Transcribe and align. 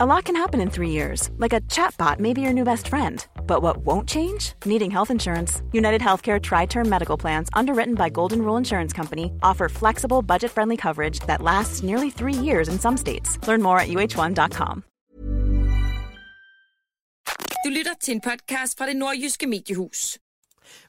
A 0.00 0.06
lot 0.06 0.26
can 0.26 0.36
happen 0.36 0.60
in 0.60 0.70
three 0.70 0.90
years, 0.90 1.28
like 1.38 1.52
a 1.52 1.60
chatbot 1.62 2.20
may 2.20 2.32
be 2.32 2.40
your 2.40 2.52
new 2.52 2.62
best 2.62 2.86
friend. 2.86 3.26
But 3.48 3.62
what 3.62 3.78
won't 3.78 4.08
change? 4.08 4.52
Needing 4.64 4.92
health 4.92 5.10
insurance. 5.10 5.60
United 5.72 6.00
Healthcare 6.00 6.40
Tri 6.40 6.66
Term 6.66 6.88
Medical 6.88 7.16
Plans, 7.18 7.48
underwritten 7.52 7.96
by 7.96 8.08
Golden 8.08 8.42
Rule 8.42 8.56
Insurance 8.56 8.92
Company, 8.92 9.32
offer 9.42 9.68
flexible, 9.68 10.22
budget 10.22 10.52
friendly 10.52 10.76
coverage 10.76 11.18
that 11.26 11.42
lasts 11.42 11.82
nearly 11.82 12.10
three 12.10 12.32
years 12.32 12.68
in 12.68 12.78
some 12.78 12.96
states. 12.96 13.38
Learn 13.48 13.60
more 13.60 13.80
at 13.80 13.88
uh1.com. 13.88 14.84
Du 17.64 17.70
lytter 17.70 17.94
til 18.00 18.14
en 18.14 18.20
podcast 18.20 18.78
fra 18.78 18.86
det 18.86 18.96
nordjyske 18.96 19.46
mediehus. 19.46 20.18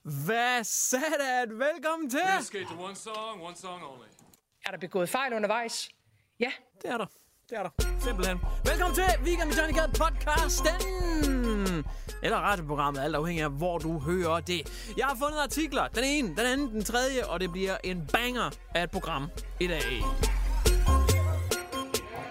Hvad 0.04 0.64
satan? 0.64 1.60
Velkommen 1.60 2.10
til! 2.10 2.20
Skate 2.41 2.66
to 2.66 2.84
one 2.84 2.96
song, 2.96 3.41
one 3.41 3.55
song 3.55 3.84
only. 3.84 4.07
Er 4.66 4.71
der 4.71 4.78
begået 4.78 5.10
fejl 5.10 5.34
undervejs? 5.34 5.89
Ja. 6.39 6.52
Det 6.82 6.89
er 6.89 6.98
der. 6.98 7.05
Det 7.50 7.57
er 7.57 7.63
der. 7.63 8.00
Simpelthen. 8.00 8.39
Velkommen 8.66 8.95
til 8.95 9.04
Weekend 9.23 9.47
med 9.49 9.55
Johnny 9.57 9.73
Gade 9.73 9.91
podcasten. 9.91 11.85
Eller 12.23 12.38
radioprogrammet, 12.38 13.02
alt 13.02 13.16
afhængig 13.16 13.44
af, 13.44 13.49
hvor 13.49 13.77
du 13.77 13.99
hører 13.99 14.39
det. 14.39 14.91
Jeg 14.98 15.05
har 15.05 15.16
fundet 15.16 15.39
artikler. 15.39 15.88
Den 15.88 16.03
ene, 16.03 16.27
den 16.27 16.45
anden, 16.45 16.70
den 16.72 16.84
tredje, 16.84 17.25
og 17.25 17.39
det 17.39 17.52
bliver 17.52 17.77
en 17.84 18.08
banger 18.13 18.49
af 18.75 18.84
et 18.84 18.91
program 18.91 19.30
i 19.59 19.67
dag. 19.67 20.03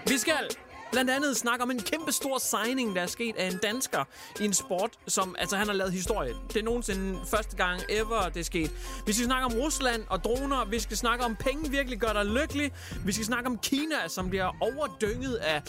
Vi 0.07 0.17
skal 0.17 0.47
blandt 0.91 1.11
andet 1.11 1.37
snakker 1.37 1.63
om 1.65 1.71
en 1.71 1.79
kæmpe 1.79 2.11
stor 2.11 2.37
signing, 2.37 2.95
der 2.95 3.01
er 3.01 3.07
sket 3.07 3.35
af 3.35 3.47
en 3.47 3.57
dansker 3.57 4.03
i 4.39 4.45
en 4.45 4.53
sport, 4.53 4.91
som 5.07 5.35
altså 5.39 5.57
han 5.57 5.67
har 5.67 5.73
lavet 5.73 5.93
historie. 5.93 6.33
Det 6.47 6.57
er 6.57 6.63
nogensinde 6.63 7.19
første 7.27 7.55
gang 7.55 7.81
ever, 7.89 8.29
det 8.29 8.39
er 8.39 8.43
sket. 8.43 8.71
Vi 9.05 9.13
skal 9.13 9.25
snakke 9.25 9.45
om 9.45 9.53
Rusland 9.53 10.03
og 10.09 10.23
droner. 10.23 10.65
Vi 10.65 10.79
skal 10.79 10.97
snakke 10.97 11.25
om 11.25 11.35
penge 11.35 11.71
virkelig 11.71 11.99
gør 11.99 12.13
dig 12.13 12.25
lykkelig. 12.25 12.71
Vi 13.05 13.11
skal 13.11 13.25
snakke 13.25 13.49
om 13.49 13.57
Kina, 13.57 14.07
som 14.07 14.29
bliver 14.29 14.55
overdynget 14.61 15.35
af 15.35 15.61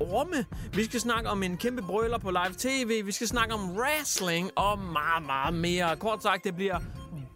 orme. 0.00 0.46
Vi 0.72 0.84
skal 0.84 1.00
snakke 1.00 1.30
om 1.30 1.42
en 1.42 1.56
kæmpe 1.56 1.82
brøler 1.82 2.18
på 2.18 2.30
live 2.30 2.54
tv. 2.58 3.06
Vi 3.06 3.12
skal 3.12 3.28
snakke 3.28 3.54
om 3.54 3.76
wrestling 3.76 4.50
og 4.56 4.78
meget, 4.78 5.26
meget 5.26 5.54
mere. 5.54 5.96
Kort 5.96 6.22
sagt, 6.22 6.44
det 6.44 6.54
bliver 6.54 6.78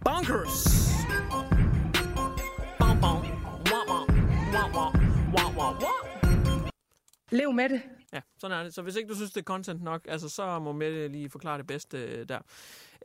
bonkers. 0.04 0.68
Bom, 2.78 3.00
bom. 3.00 3.16
Wah, 3.70 3.88
wah. 3.88 4.08
Wah, 4.52 4.74
wah. 4.74 4.92
Wah, 5.34 5.56
wah, 5.58 5.82
wah. 5.82 5.95
Lev 7.32 7.52
med 7.52 7.68
det. 7.68 7.80
Ja, 8.12 8.20
sådan 8.38 8.58
er 8.58 8.62
det. 8.64 8.74
Så 8.74 8.82
hvis 8.82 8.96
ikke 8.96 9.08
du 9.08 9.14
synes, 9.14 9.30
det 9.30 9.40
er 9.40 9.44
content 9.44 9.82
nok, 9.82 10.00
altså, 10.08 10.28
så 10.28 10.58
må 10.58 10.72
Mette 10.72 11.08
lige 11.08 11.30
forklare 11.30 11.58
det 11.58 11.66
bedste 11.66 11.98
øh, 11.98 12.28
der. 12.28 12.38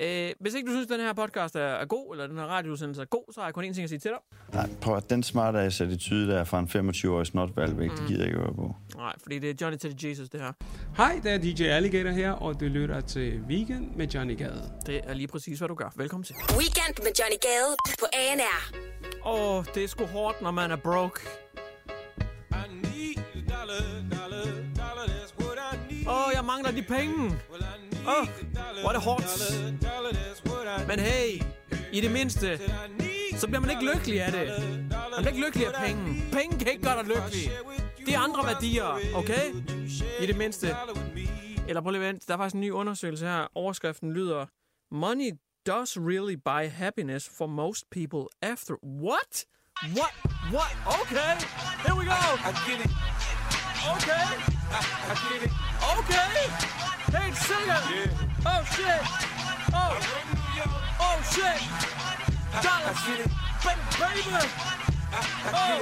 Øh, 0.01 0.31
hvis 0.39 0.53
ikke 0.53 0.67
du 0.67 0.73
synes, 0.73 0.87
den 0.87 0.99
her 0.99 1.13
podcast 1.13 1.55
er, 1.55 1.59
er 1.59 1.85
god, 1.85 2.13
eller 2.13 2.27
den 2.27 2.37
her 2.37 2.45
radioudsendelse 2.45 3.01
er 3.01 3.05
god, 3.05 3.33
så 3.33 3.39
har 3.39 3.47
jeg 3.47 3.53
kun 3.53 3.63
én 3.63 3.73
ting 3.73 3.83
at 3.83 3.89
sige 3.89 3.99
til 3.99 4.11
dig. 4.11 4.19
Nej, 4.53 4.69
prøv 4.81 4.97
at 4.97 5.09
den 5.09 5.23
smarte 5.23 5.59
ass 5.59 5.81
attitude 5.81 6.27
der 6.27 6.43
fra 6.43 6.59
en 6.59 6.89
25-årig 6.89 7.27
snotvalgvæk, 7.27 7.91
mm. 7.91 7.97
det 7.97 8.07
gider 8.07 8.19
jeg 8.19 8.27
ikke 8.27 8.39
høre 8.39 8.53
på. 8.53 8.75
Nej, 8.95 9.13
fordi 9.21 9.39
det 9.39 9.49
er 9.49 9.53
Johnny 9.61 9.77
Teddy 9.77 10.09
Jesus, 10.09 10.29
det 10.29 10.41
her. 10.41 10.51
Hej, 10.97 11.19
det 11.23 11.31
er 11.31 11.37
DJ 11.37 11.63
Alligator 11.63 12.09
her, 12.09 12.31
og 12.31 12.59
du 12.59 12.65
lytter 12.65 13.01
til 13.01 13.41
Weekend 13.41 13.95
med 13.95 14.07
Johnny 14.07 14.37
Gade. 14.37 14.71
Det 14.85 15.01
er 15.03 15.13
lige 15.13 15.27
præcis, 15.27 15.59
hvad 15.59 15.69
du 15.69 15.75
gør. 15.75 15.93
Velkommen 15.95 16.23
til. 16.23 16.35
Weekend 16.35 17.03
med 17.03 17.11
Johnny 17.19 17.37
Gade 17.41 17.75
på 17.99 18.05
ANR. 18.13 18.91
Åh, 19.25 19.57
oh, 19.57 19.65
det 19.75 19.83
er 19.83 19.87
sgu 19.87 20.05
hårdt, 20.05 20.41
når 20.41 20.51
man 20.51 20.71
er 20.71 20.75
broke. 20.75 21.21
Mangler 26.63 26.81
de 26.81 26.87
penge. 26.87 27.39
Åh, 28.07 28.21
oh, 28.21 28.27
hvor 28.81 28.89
er 28.89 28.93
det 28.93 29.01
hårdt. 29.01 30.87
Men 30.87 30.99
hey, 30.99 31.41
i 31.91 32.01
det 32.01 32.11
mindste, 32.11 32.59
så 33.37 33.47
bliver 33.47 33.59
man 33.59 33.69
ikke 33.69 33.85
lykkelig 33.93 34.21
af 34.21 34.31
det. 34.31 34.49
Man 34.89 35.23
bliver 35.23 35.27
ikke 35.27 35.45
lykkelig 35.45 35.67
af 35.67 35.73
penge. 35.85 36.23
Penge 36.31 36.59
kan 36.59 36.67
ikke 36.71 36.83
gøre 36.83 36.97
dig 36.97 37.05
lykkelig. 37.05 37.51
Det 38.05 38.13
er 38.13 38.19
andre 38.19 38.45
værdier, 38.45 39.15
okay? 39.15 39.53
I 40.21 40.25
det 40.25 40.37
mindste. 40.37 40.75
Eller 41.67 41.81
prøv 41.81 41.91
lige 41.91 42.01
at 42.01 42.07
vente. 42.07 42.27
Der 42.27 42.33
er 42.33 42.37
faktisk 42.37 42.55
en 42.55 42.61
ny 42.61 42.71
undersøgelse 42.71 43.25
her. 43.25 43.47
Overskriften 43.55 44.13
lyder, 44.13 44.45
Money 44.91 45.31
does 45.65 45.97
really 45.97 46.35
buy 46.45 46.69
happiness 46.69 47.29
for 47.37 47.47
most 47.47 47.85
people 47.91 48.25
after... 48.41 48.73
What? 48.83 49.45
What? 49.95 50.13
What? 50.51 50.71
Okay. 51.01 51.35
Here 51.85 51.95
we 51.99 52.05
go. 52.05 52.19
Okay. 53.93 54.50
Okay. 55.97 56.33
Hey, 57.15 57.29
singer. 57.47 57.79
Oh, 58.45 58.61
shit. 58.73 59.01
Oh. 59.73 59.93
Oh, 61.05 61.17
shit. 61.33 61.59
Dollars. 62.65 63.01
Ba- 63.63 63.85
baby. 63.99 64.35
Oh. 65.53 65.81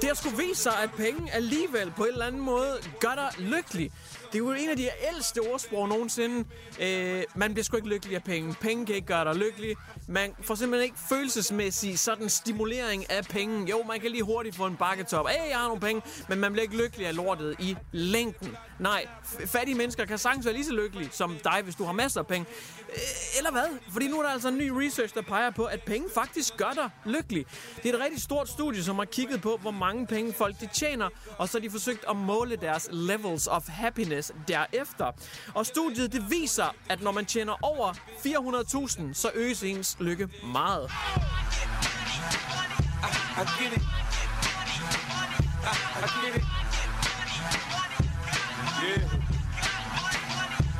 Det 0.00 0.08
har 0.08 0.14
sgu 0.14 0.28
vist 0.30 0.62
sig, 0.62 0.72
at 0.82 0.90
penge 0.96 1.32
alligevel 1.32 1.92
på 1.96 2.04
en 2.04 2.12
eller 2.12 2.26
anden 2.26 2.40
måde 2.40 2.78
gør 3.00 3.14
dig 3.14 3.30
lykkelig. 3.38 3.90
Det 4.32 4.34
er 4.34 4.38
jo 4.38 4.52
en 4.52 4.68
af 4.68 4.76
de 4.76 4.88
ældste 5.12 5.38
ordsprog 5.38 5.88
nogensinde. 5.88 6.44
Øh, 6.80 7.22
man 7.34 7.52
bliver 7.52 7.64
sgu 7.64 7.76
ikke 7.76 7.88
lykkelig 7.88 8.16
af 8.16 8.24
penge. 8.24 8.54
Penge 8.60 8.86
kan 8.86 8.94
ikke 8.94 9.06
gøre 9.06 9.24
dig 9.24 9.34
lykkelig. 9.34 9.76
Man 10.08 10.34
får 10.42 10.54
simpelthen 10.54 10.84
ikke 10.84 10.98
følelsesmæssig 11.08 11.98
sådan 11.98 12.28
stimulering 12.28 13.10
af 13.10 13.24
penge. 13.24 13.70
Jo, 13.70 13.82
man 13.88 14.00
kan 14.00 14.10
lige 14.10 14.22
hurtigt 14.22 14.56
få 14.56 14.66
en 14.66 14.76
bakketop. 14.76 15.28
Hey, 15.28 15.50
jeg 15.50 15.58
har 15.58 15.66
nogle 15.66 15.80
penge. 15.80 16.02
Men 16.28 16.38
man 16.38 16.52
bliver 16.52 16.62
ikke 16.62 16.76
lykkelig 16.76 17.06
af 17.06 17.16
lortet 17.16 17.56
i 17.58 17.76
længden. 17.92 18.56
Nej, 18.78 19.06
fattige 19.46 19.74
mennesker 19.74 20.04
kan 20.04 20.18
sagtens 20.18 20.46
være 20.46 20.54
lige 20.54 20.64
så 20.64 20.72
lykkelige 20.72 21.10
som 21.12 21.36
dig, 21.44 21.60
hvis 21.64 21.74
du 21.74 21.84
har 21.84 21.92
masser 21.92 22.20
af 22.20 22.26
penge. 22.26 22.46
Øh, 22.88 23.38
eller 23.38 23.50
hvad? 23.50 23.78
Fordi 23.92 24.08
nu 24.08 24.18
er 24.18 24.22
der 24.22 24.30
altså 24.30 24.48
en 24.48 24.58
ny 24.58 24.68
research, 24.68 25.14
der 25.14 25.22
peger 25.22 25.50
på, 25.50 25.64
at 25.64 25.82
penge 25.82 26.08
faktisk 26.14 26.56
gør 26.56 26.72
dig 26.74 26.90
lykkelig. 27.12 27.46
Det 27.82 27.90
er 27.90 27.94
et 27.94 28.00
rigtig 28.00 28.22
stort 28.22 28.48
studie, 28.48 28.84
som 28.84 28.96
har 28.96 29.04
kigget 29.04 29.42
på, 29.42 29.58
hvor 29.62 29.70
mange 29.70 30.06
penge 30.06 30.32
folk 30.32 30.60
de 30.60 30.68
tjener, 30.74 31.08
og 31.38 31.48
så 31.48 31.58
har 31.58 31.62
de 31.62 31.70
forsøgt 31.70 32.04
at 32.10 32.16
måle 32.16 32.56
deres 32.56 32.88
levels 32.92 33.46
of 33.46 33.68
happiness 33.68 34.19
derefter. 34.48 35.12
Og 35.54 35.66
studiet 35.66 36.12
det 36.12 36.30
viser, 36.30 36.74
at 36.88 37.02
når 37.02 37.12
man 37.12 37.26
tjener 37.26 37.64
over 37.64 37.92
400.000, 37.92 39.14
så 39.14 39.30
øges 39.34 39.62
ens 39.62 39.96
lykke 40.00 40.28
meget. 40.52 40.90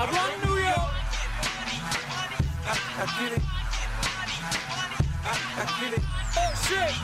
I 0.01 0.03
run 0.03 0.41
New 0.45 0.57
York. 0.57 0.91
Oh 6.37 6.55
shit. 6.55 6.95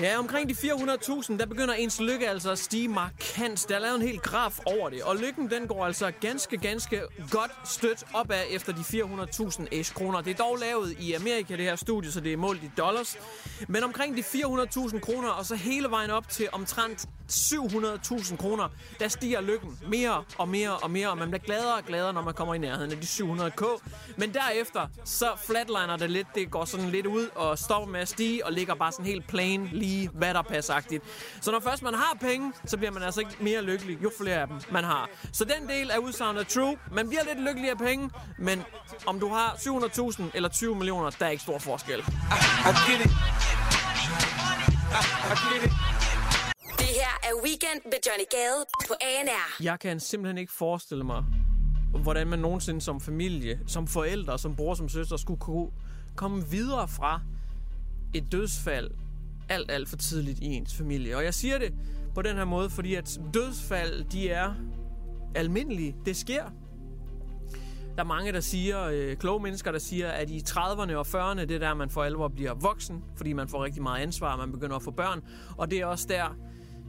Ja, 0.00 0.18
omkring 0.18 0.48
de 0.48 0.54
400.000, 0.54 1.38
der 1.38 1.46
begynder 1.46 1.74
ens 1.74 2.00
lykke 2.00 2.28
altså 2.28 2.50
at 2.50 2.58
stige 2.58 2.88
markant. 2.88 3.68
Der 3.68 3.74
er 3.74 3.78
lavet 3.78 3.94
en 3.96 4.02
helt 4.02 4.22
graf 4.22 4.58
over 4.66 4.90
det, 4.90 5.02
og 5.02 5.16
lykken 5.16 5.50
den 5.50 5.66
går 5.68 5.84
altså 5.86 6.12
ganske, 6.20 6.56
ganske 6.56 7.00
godt 7.30 7.50
stødt 7.64 8.04
opad 8.14 8.42
efter 8.50 8.72
de 8.72 8.80
400.000 8.80 9.66
ish 9.70 9.94
kroner. 9.94 10.20
Det 10.20 10.30
er 10.30 10.44
dog 10.44 10.58
lavet 10.58 10.96
i 10.98 11.12
Amerika, 11.12 11.56
det 11.56 11.64
her 11.64 11.76
studie, 11.76 12.12
så 12.12 12.20
det 12.20 12.32
er 12.32 12.36
målt 12.36 12.62
i 12.62 12.70
dollars. 12.76 13.16
Men 13.68 13.84
omkring 13.84 14.16
de 14.16 14.22
400.000 14.22 15.00
kroner, 15.00 15.28
og 15.28 15.46
så 15.46 15.54
hele 15.54 15.90
vejen 15.90 16.10
op 16.10 16.28
til 16.28 16.48
omtrent 16.52 17.06
700.000 17.30 18.36
kroner, 18.36 18.68
der 19.00 19.08
stiger 19.08 19.40
lykken 19.40 19.78
mere 19.88 20.24
og 20.38 20.48
mere 20.48 20.76
og 20.76 20.90
mere, 20.90 21.10
og 21.10 21.18
man 21.18 21.30
bliver 21.30 21.42
gladere 21.42 21.74
og 21.74 21.84
gladere, 21.84 22.12
når 22.12 22.22
man 22.22 22.34
kommer 22.34 22.54
i 22.54 22.58
nærheden 22.58 22.90
af 22.92 23.00
de 23.00 23.06
700k. 23.06 23.64
Men 24.16 24.34
derefter, 24.34 24.86
så 25.04 25.26
flatliner 25.46 25.96
det 25.96 26.10
lidt, 26.10 26.26
det 26.34 26.50
går 26.50 26.64
sådan 26.64 26.90
lidt 26.90 27.06
ud 27.06 27.28
og 27.34 27.58
stopper 27.58 27.88
med 27.88 28.00
at 28.00 28.08
stige, 28.08 28.46
og 28.46 28.52
ligger 28.52 28.74
bare 28.74 28.92
sådan 28.92 29.06
helt 29.06 29.26
plain, 29.26 29.68
lige 29.72 30.10
hvad 30.14 30.34
der 30.34 30.42
passer 30.42 30.74
Så 31.40 31.50
når 31.50 31.60
først 31.60 31.82
man 31.82 31.94
har 31.94 32.16
penge, 32.20 32.52
så 32.66 32.76
bliver 32.76 32.90
man 32.90 33.02
altså 33.02 33.20
ikke 33.20 33.36
mere 33.40 33.62
lykkelig, 33.62 34.02
jo 34.02 34.10
flere 34.20 34.36
af 34.36 34.46
dem 34.46 34.60
man 34.70 34.84
har. 34.84 35.08
Så 35.32 35.44
den 35.44 35.68
del 35.68 35.90
af 35.90 35.98
udsagnet 35.98 36.48
true. 36.48 36.76
Man 36.92 37.08
bliver 37.08 37.22
lidt 37.24 37.48
lykkelig 37.48 37.70
af 37.70 37.78
penge, 37.78 38.10
men 38.38 38.62
om 39.06 39.20
du 39.20 39.28
har 39.28 39.50
700.000 39.50 40.22
eller 40.34 40.48
20 40.48 40.74
millioner, 40.74 41.10
der 41.10 41.26
er 41.26 41.30
ikke 41.30 41.42
stor 41.42 41.58
forskel. 41.58 41.96
Det 41.96 42.04
her 45.70 45.93
er 47.28 47.34
Weekend 47.44 47.80
med 47.84 47.98
Johnny 48.06 48.24
Gade 48.30 48.64
på 48.88 48.94
ANR. 49.00 49.62
Jeg 49.62 49.80
kan 49.80 50.00
simpelthen 50.00 50.38
ikke 50.38 50.52
forestille 50.52 51.04
mig, 51.04 51.24
hvordan 52.02 52.26
man 52.26 52.38
nogensinde 52.38 52.80
som 52.80 53.00
familie, 53.00 53.60
som 53.66 53.86
forældre, 53.86 54.38
som 54.38 54.56
bror, 54.56 54.74
som 54.74 54.88
søster, 54.88 55.16
skulle 55.16 55.40
kunne 55.40 55.70
komme 56.16 56.48
videre 56.50 56.88
fra 56.88 57.20
et 58.14 58.32
dødsfald 58.32 58.90
alt, 59.48 59.70
alt 59.70 59.88
for 59.88 59.96
tidligt 59.96 60.38
i 60.38 60.44
ens 60.46 60.74
familie. 60.74 61.16
Og 61.16 61.24
jeg 61.24 61.34
siger 61.34 61.58
det 61.58 61.74
på 62.14 62.22
den 62.22 62.36
her 62.36 62.44
måde, 62.44 62.70
fordi 62.70 62.94
at 62.94 63.20
dødsfald, 63.34 64.04
de 64.04 64.30
er 64.30 64.54
almindelige. 65.34 65.96
Det 66.04 66.16
sker. 66.16 66.44
Der 67.96 68.02
er 68.02 68.06
mange, 68.06 68.32
der 68.32 68.40
siger, 68.40 68.84
øh, 68.84 69.16
kloge 69.16 69.42
mennesker, 69.42 69.72
der 69.72 69.78
siger, 69.78 70.08
at 70.08 70.30
i 70.30 70.42
30'erne 70.48 70.94
og 70.94 71.06
40'erne, 71.06 71.40
det 71.40 71.50
er 71.50 71.58
der, 71.58 71.74
man 71.74 71.90
for 71.90 72.02
alvor 72.02 72.28
bliver 72.28 72.54
voksen, 72.54 73.04
fordi 73.16 73.32
man 73.32 73.48
får 73.48 73.64
rigtig 73.64 73.82
meget 73.82 74.02
ansvar, 74.02 74.32
og 74.32 74.38
man 74.38 74.52
begynder 74.52 74.76
at 74.76 74.82
få 74.82 74.90
børn. 74.90 75.22
Og 75.56 75.70
det 75.70 75.78
er 75.78 75.86
også 75.86 76.06
der, 76.08 76.36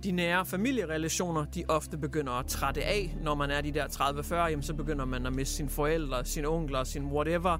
de 0.03 0.11
nære 0.11 0.45
familierelationer, 0.45 1.45
de 1.45 1.63
ofte 1.67 1.97
begynder 1.97 2.31
at 2.33 2.45
trætte 2.45 2.83
af. 2.83 3.17
Når 3.21 3.35
man 3.35 3.51
er 3.51 3.61
de 3.61 3.71
der 3.71 3.85
30-40, 3.85 4.35
jamen, 4.35 4.63
så 4.63 4.73
begynder 4.73 5.05
man 5.05 5.25
at 5.25 5.33
miste 5.33 5.55
sine 5.55 5.69
forældre, 5.69 6.25
sine 6.25 6.47
onkler, 6.47 6.83
sin 6.83 7.05
whatever. 7.05 7.57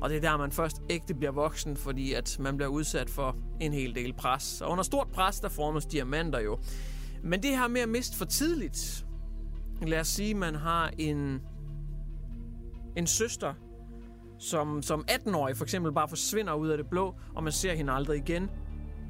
Og 0.00 0.10
det 0.10 0.16
er 0.16 0.20
der, 0.20 0.36
man 0.36 0.52
først 0.52 0.76
ægte 0.90 1.14
bliver 1.14 1.32
voksen, 1.32 1.76
fordi 1.76 2.12
at 2.12 2.36
man 2.40 2.56
bliver 2.56 2.68
udsat 2.68 3.10
for 3.10 3.36
en 3.60 3.72
hel 3.72 3.94
del 3.94 4.12
pres. 4.12 4.60
Og 4.60 4.70
under 4.70 4.84
stort 4.84 5.08
pres, 5.08 5.40
der 5.40 5.48
formes 5.48 5.86
diamanter 5.86 6.40
jo. 6.40 6.58
Men 7.22 7.42
det 7.42 7.50
her 7.50 7.68
med 7.68 7.80
at 7.80 7.88
miste 7.88 8.16
for 8.16 8.24
tidligt. 8.24 9.06
Lad 9.86 10.00
os 10.00 10.08
sige, 10.08 10.34
man 10.34 10.54
har 10.54 10.90
en, 10.98 11.40
en 12.96 13.06
søster, 13.06 13.54
som, 14.38 14.82
som 14.82 15.04
18-årig 15.10 15.56
for 15.56 15.64
eksempel 15.64 15.92
bare 15.92 16.08
forsvinder 16.08 16.54
ud 16.54 16.68
af 16.68 16.76
det 16.76 16.86
blå, 16.86 17.14
og 17.34 17.44
man 17.44 17.52
ser 17.52 17.74
hende 17.74 17.92
aldrig 17.92 18.18
igen. 18.18 18.50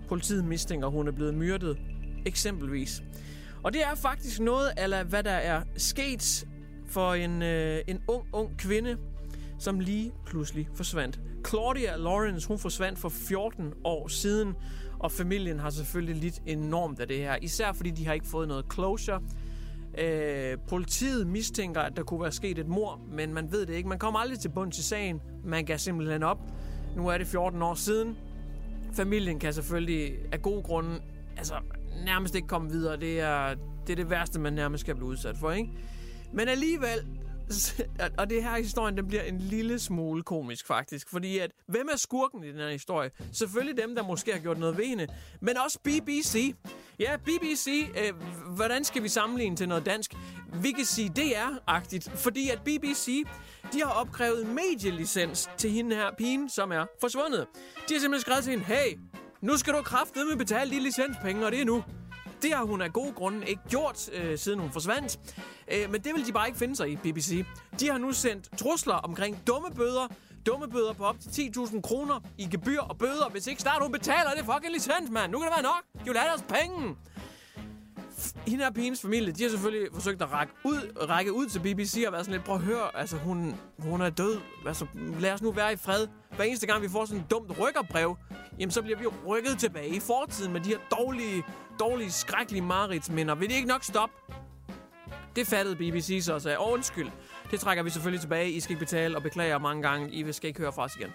Politiet 0.09 0.45
mistænker, 0.45 0.87
at 0.87 0.93
hun 0.93 1.09
er 1.09 1.13
blevet 1.13 1.35
myrdet, 1.35 1.79
eksempelvis. 2.29 3.03
Og 3.63 3.73
det 3.73 3.83
er 3.83 3.95
faktisk 3.95 4.41
noget 4.41 4.71
af, 4.77 5.05
hvad 5.05 5.23
der 5.23 5.31
er 5.31 5.63
sket 5.77 6.47
for 6.87 7.15
en, 7.15 7.43
øh, 7.43 7.81
en 7.89 8.01
ung, 8.09 8.25
ung 8.33 8.59
kvinde, 8.59 8.97
som 9.59 9.81
lige 9.81 10.13
pludselig 10.27 10.69
forsvandt. 10.75 11.21
Claudia 11.49 11.97
Lawrence, 11.97 12.49
hun 12.49 12.59
forsvandt 12.59 12.99
for 12.99 13.09
14 13.09 13.73
år 13.85 14.09
siden, 14.09 14.55
og 14.99 15.13
familien 15.13 15.59
har 15.59 15.71
selvfølgelig 15.71 16.17
lidt 16.17 16.43
enormt 16.47 17.01
af 17.01 17.09
det 17.09 17.17
her. 17.17 17.37
Især 17.43 17.73
fordi 17.73 17.91
de 17.91 18.07
har 18.07 18.13
ikke 18.13 18.27
fået 18.27 18.49
noget 18.49 18.65
closure. 18.73 19.23
Øh, 19.99 20.59
politiet 20.69 21.27
mistænker, 21.27 21.81
at 21.81 21.97
der 21.97 22.03
kunne 22.03 22.23
være 22.23 22.33
sket 22.33 22.59
et 22.59 22.69
mor, 22.69 23.01
men 23.13 23.35
man 23.35 23.53
ved 23.53 23.67
det 23.67 23.75
ikke. 23.75 23.89
Man 23.89 23.99
kommer 23.99 24.21
aldrig 24.21 24.39
til 24.39 24.49
bund 24.49 24.73
til 24.73 24.85
sagen. 24.85 25.21
Man 25.45 25.65
gav 25.65 25.79
simpelthen 25.79 26.23
op. 26.23 26.39
Nu 26.97 27.09
er 27.09 27.19
det 27.19 27.27
14 27.27 27.63
år 27.63 27.75
siden. 27.75 28.17
Familien 28.93 29.39
kan 29.39 29.53
selvfølgelig 29.53 30.13
af 30.33 30.43
gode 30.43 30.63
grunde 30.63 31.01
altså, 31.37 31.55
nærmest 32.05 32.35
ikke 32.35 32.49
komme 32.49 32.71
videre. 32.71 32.97
Det 32.97 33.21
er, 33.21 33.55
det 33.87 33.93
er 33.93 33.97
det 33.97 34.11
værste, 34.11 34.41
man 34.41 34.53
nærmest 34.53 34.85
kan 34.85 34.97
blive 34.97 35.09
udsat 35.09 35.37
for, 35.37 35.53
ikke? 35.53 35.71
Men 36.33 36.49
alligevel, 36.49 37.07
og 38.19 38.31
det 38.31 38.43
her 38.43 38.57
historien, 38.57 38.97
den 38.97 39.09
bliver 39.09 39.23
en 39.23 39.39
lille 39.39 39.79
smule 39.79 40.23
komisk 40.23 40.67
faktisk, 40.67 41.11
fordi 41.11 41.39
at, 41.39 41.51
hvem 41.67 41.89
er 41.93 41.97
skurken 41.97 42.45
i 42.45 42.53
den 42.53 42.57
her 42.57 42.71
historie? 42.71 43.11
Selvfølgelig 43.33 43.83
dem, 43.83 43.95
der 43.95 44.03
måske 44.03 44.33
har 44.33 44.39
gjort 44.39 44.59
noget 44.59 44.79
ved 44.79 44.85
hende, 44.85 45.07
men 45.41 45.57
også 45.65 45.79
BBC. 45.85 46.55
Ja, 46.99 47.17
BBC, 47.17 47.89
øh, 47.97 48.13
hvordan 48.55 48.85
skal 48.85 49.03
vi 49.03 49.09
sammenligne 49.09 49.57
til 49.57 49.69
noget 49.69 49.87
dansk? 49.87 50.15
Vi 50.63 50.71
kan 50.71 50.85
sige 50.85 51.13
DR-agtigt, 51.19 52.11
fordi 52.11 52.51
at 52.51 52.61
BBC, 52.65 53.25
de 53.73 53.83
har 53.85 53.91
opkrævet 53.91 54.47
medielicens 54.47 55.51
til 55.57 55.71
hende 55.71 55.97
her 55.97 56.11
pigen, 56.19 56.49
som 56.49 56.73
er 56.73 56.87
forsvundet. 57.01 57.47
De 57.89 57.95
har 57.95 58.01
simpelthen 58.01 58.21
skrevet 58.21 58.45
til 58.45 58.51
hende, 58.51 58.65
hey, 58.65 58.99
nu 59.41 59.57
skal 59.57 59.75
du 59.75 59.83
kraftedeme 59.83 60.37
betale 60.37 60.71
de 60.71 60.81
licenspenge, 60.81 61.47
og 61.47 61.53
det 61.53 61.61
er 61.61 61.65
nu. 61.65 61.85
Det 62.43 62.53
har 62.53 62.65
hun 62.65 62.83
af 62.83 62.93
gode 62.93 63.13
grunde 63.13 63.47
ikke 63.47 63.63
gjort, 63.69 64.11
øh, 64.13 64.39
siden 64.39 64.61
hun 64.61 64.73
forsvandt. 64.73 65.19
Øh, 65.73 65.91
men 65.91 66.01
det 66.01 66.15
vil 66.15 66.27
de 66.27 66.33
bare 66.33 66.47
ikke 66.47 66.59
finde 66.59 66.77
sig 66.77 66.91
i, 66.91 66.97
BBC. 66.97 67.45
De 67.81 67.91
har 67.91 67.99
nu 67.99 68.13
sendt 68.13 68.59
trusler 68.59 68.95
omkring 68.95 69.47
dumme 69.47 69.69
bøder, 69.77 70.07
dumme 70.47 70.69
bøder 70.69 70.93
på 70.93 71.05
op 71.05 71.17
til 71.21 71.51
10.000 71.57 71.81
kroner 71.81 72.21
i 72.39 72.49
gebyr 72.51 72.81
og 72.81 72.99
bøder, 72.99 73.29
hvis 73.29 73.47
ikke 73.47 73.63
snart 73.63 73.83
hun 73.83 73.93
betaler 73.93 74.31
det 74.37 74.45
fucking 74.45 74.73
licens, 74.73 75.11
mand. 75.11 75.33
Nu 75.33 75.39
kan 75.39 75.47
det 75.47 75.55
være 75.57 75.63
nok. 75.63 75.83
De 76.05 76.05
vil 76.05 76.19
have 76.19 76.29
deres 76.29 76.45
penge. 76.49 76.97
Hende 78.47 78.67
og 78.67 78.75
pigens 78.75 79.01
familie, 79.01 79.33
de 79.33 79.43
har 79.43 79.51
selvfølgelig 79.51 79.89
forsøgt 79.93 80.23
at 80.23 80.33
række 80.33 80.53
ud, 80.65 81.07
række 81.09 81.33
ud 81.33 81.47
til 81.47 81.61
BBC 81.61 82.05
og 82.07 82.13
være 82.13 82.25
sådan 82.25 82.33
lidt, 82.33 82.45
prøv 82.45 82.55
at 82.55 82.63
høre, 82.63 82.97
altså 82.97 83.17
hun, 83.17 83.61
hun 83.79 84.01
er 84.01 84.11
død. 84.11 84.41
Altså, 84.67 84.87
lad 85.21 85.33
os 85.33 85.43
nu 85.43 85.51
være 85.51 85.73
i 85.73 85.77
fred. 85.77 86.09
Hver 86.37 86.45
eneste 86.45 86.67
gang, 86.67 86.83
vi 86.83 86.89
får 86.89 87.05
sådan 87.05 87.21
et 87.21 87.31
dumt 87.31 87.59
rykkerbrev, 87.59 88.17
jamen 88.59 88.71
så 88.71 88.83
bliver 88.83 88.99
vi 88.99 89.07
rykket 89.07 89.59
tilbage 89.59 89.89
i 89.89 90.01
fortiden 90.01 90.53
med 90.53 90.61
de 90.61 90.69
her 90.69 90.79
dårlige, 90.99 91.45
dårlige, 91.81 92.13
skrækkelige 92.13 92.63
mareridsminder. 92.63 93.35
Vil 93.35 93.49
det 93.49 93.57
ikke 93.57 93.69
nok 93.69 93.85
stoppe? 93.85 94.15
Det 95.37 95.47
fattede 95.47 95.77
BBC 95.77 96.21
så 96.23 96.35
og 96.35 96.43
sagde, 96.43 96.59
Åh, 96.59 96.73
undskyld. 96.73 97.11
Det 97.51 97.61
trækker 97.61 97.83
vi 97.83 97.91
selvfølgelig 97.91 98.21
tilbage. 98.21 98.51
I 98.51 98.61
skal 98.61 98.73
ikke 98.73 98.85
betale 98.85 99.17
og 99.17 99.23
beklager 99.23 99.59
mange 99.59 99.83
gange. 99.83 100.13
I 100.13 100.33
skal 100.33 100.49
ikke 100.49 100.61
høre 100.61 100.73
fra 100.73 100.85
os 100.85 100.97
igen. 100.97 101.11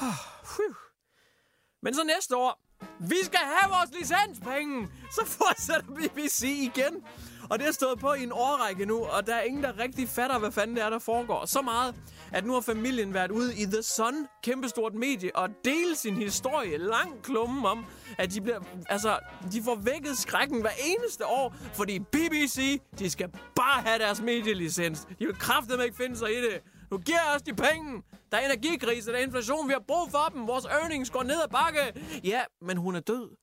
Men 1.82 1.94
så 1.94 2.04
næste 2.04 2.36
år, 2.36 2.67
vi 3.00 3.16
skal 3.22 3.40
have 3.40 3.72
vores 3.72 3.90
licenspenge! 3.98 4.88
Så 5.10 5.26
fortsætter 5.38 5.92
BBC 5.94 6.42
igen. 6.42 7.02
Og 7.50 7.58
det 7.58 7.64
har 7.64 7.72
stået 7.72 7.98
på 7.98 8.12
i 8.12 8.22
en 8.22 8.32
årrække 8.32 8.86
nu, 8.86 9.04
og 9.04 9.26
der 9.26 9.34
er 9.34 9.42
ingen, 9.42 9.62
der 9.62 9.78
rigtig 9.78 10.08
fatter, 10.08 10.38
hvad 10.38 10.52
fanden 10.52 10.76
det 10.76 10.84
er, 10.84 10.90
der 10.90 10.98
foregår. 10.98 11.46
Så 11.46 11.62
meget, 11.62 11.94
at 12.32 12.46
nu 12.46 12.52
har 12.52 12.60
familien 12.60 13.14
været 13.14 13.30
ude 13.30 13.56
i 13.56 13.64
The 13.64 13.82
Sun, 13.82 14.14
kæmpestort 14.42 14.94
medie, 14.94 15.36
og 15.36 15.48
dele 15.64 15.96
sin 15.96 16.16
historie 16.16 16.76
lang 16.78 17.22
klumme 17.22 17.68
om, 17.68 17.84
at 18.18 18.32
de, 18.32 18.40
bliver, 18.40 18.60
altså, 18.88 19.18
de 19.52 19.62
får 19.62 19.74
vækket 19.74 20.18
skrækken 20.18 20.60
hver 20.60 20.70
eneste 20.86 21.26
år, 21.26 21.54
fordi 21.74 21.98
BBC, 21.98 22.80
de 22.98 23.10
skal 23.10 23.28
bare 23.56 23.82
have 23.82 23.98
deres 23.98 24.20
medielicens. 24.20 25.06
De 25.18 25.26
vil 25.26 25.38
kraftedeme 25.38 25.84
ikke 25.84 25.96
finde 25.96 26.16
sig 26.16 26.30
i 26.30 26.36
det. 26.36 26.62
Nu 26.90 26.98
giver 26.98 27.34
os 27.34 27.42
de 27.42 27.54
penge. 27.54 28.02
Der 28.32 28.38
er 28.38 28.44
energikrise, 28.44 29.10
der 29.12 29.18
er 29.18 29.22
inflation, 29.22 29.68
vi 29.68 29.72
har 29.72 29.84
brug 29.88 30.10
for 30.10 30.30
dem. 30.34 30.46
Vores 30.46 30.64
earnings 30.64 31.10
går 31.10 31.22
ned 31.22 31.42
ad 31.42 31.48
bakke. 31.48 32.04
Ja, 32.24 32.42
men 32.60 32.76
hun 32.76 32.94
er 32.96 33.00
død. 33.00 33.36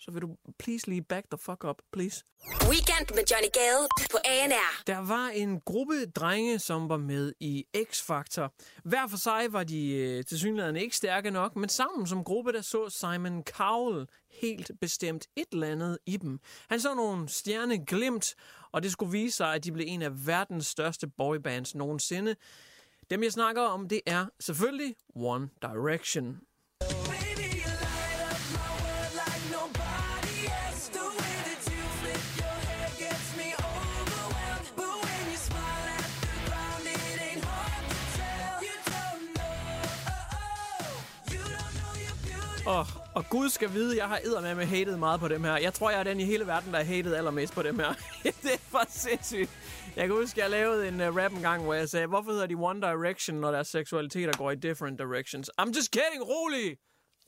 Så 0.00 0.10
vil 0.10 0.22
du 0.22 0.36
please 0.58 0.88
lige 0.88 1.02
back 1.02 1.26
the 1.30 1.38
fuck 1.38 1.64
up, 1.64 1.76
please. 1.92 2.24
Weekend 2.62 3.14
med 3.14 3.22
Johnny 3.30 3.48
Gade 3.52 3.88
på 4.10 4.18
ANR. 4.24 4.82
Der 4.86 4.98
var 4.98 5.28
en 5.28 5.60
gruppe 5.60 6.06
drenge, 6.06 6.58
som 6.58 6.88
var 6.88 6.96
med 6.96 7.32
i 7.40 7.66
X-Factor. 7.76 8.54
Hver 8.84 9.06
for 9.06 9.16
sig 9.16 9.46
var 9.50 9.64
de 9.64 9.90
øh, 9.90 10.24
til 10.24 10.38
synligheden 10.38 10.76
ikke 10.76 10.96
stærke 10.96 11.30
nok, 11.30 11.56
men 11.56 11.68
sammen 11.68 12.06
som 12.06 12.24
gruppe, 12.24 12.52
der 12.52 12.62
så 12.62 12.88
Simon 12.90 13.42
Cowell 13.42 14.06
helt 14.40 14.70
bestemt 14.80 15.26
et 15.36 15.46
eller 15.52 15.66
andet 15.66 15.98
i 16.06 16.16
dem. 16.16 16.40
Han 16.68 16.80
så 16.80 16.94
nogle 16.94 17.28
stjerne 17.28 17.86
glimt, 17.86 18.34
og 18.72 18.82
det 18.82 18.92
skulle 18.92 19.12
vise 19.12 19.36
sig, 19.36 19.54
at 19.54 19.64
de 19.64 19.72
blev 19.72 19.86
en 19.88 20.02
af 20.02 20.26
verdens 20.26 20.66
største 20.66 21.06
boybands 21.08 21.74
nogensinde. 21.74 22.36
Dem, 23.10 23.22
jeg 23.22 23.32
snakker 23.32 23.62
om, 23.62 23.88
det 23.88 24.00
er 24.06 24.26
selvfølgelig 24.40 24.94
One 25.14 25.48
Direction. 25.62 26.40
Og, 42.66 42.86
og 43.14 43.28
Gud 43.30 43.48
skal 43.48 43.72
vide, 43.72 43.96
jeg 43.96 44.08
har 44.08 44.20
eddermame 44.24 44.54
med 44.54 44.66
hatet 44.66 44.98
meget 44.98 45.20
på 45.20 45.28
dem 45.28 45.44
her. 45.44 45.56
Jeg 45.56 45.74
tror, 45.74 45.90
jeg 45.90 46.00
er 46.00 46.04
den 46.04 46.20
i 46.20 46.24
hele 46.24 46.46
verden, 46.46 46.72
der 46.72 46.78
har 46.78 46.84
hatet 46.84 47.14
allermest 47.14 47.54
på 47.54 47.62
dem 47.62 47.78
her. 47.78 47.94
det 48.42 48.52
er 48.52 48.58
for 48.70 48.86
sindssygt. 48.88 49.50
Jeg 49.96 50.06
kan 50.06 50.16
huske, 50.16 50.40
jeg 50.40 50.50
lavede 50.50 50.88
en 50.88 51.00
uh, 51.00 51.16
rap 51.16 51.32
en 51.32 51.40
gang, 51.40 51.62
hvor 51.62 51.74
jeg 51.74 51.88
sagde, 51.88 52.06
hvorfor 52.06 52.30
hedder 52.30 52.46
de 52.46 52.54
One 52.54 52.80
Direction, 52.80 53.36
når 53.36 53.50
deres 53.50 53.68
seksualiteter 53.68 54.32
går 54.38 54.50
i 54.50 54.56
different 54.56 54.98
directions? 54.98 55.50
I'm 55.60 55.76
just 55.76 55.90
kidding, 55.90 56.22
rolig! 56.22 56.76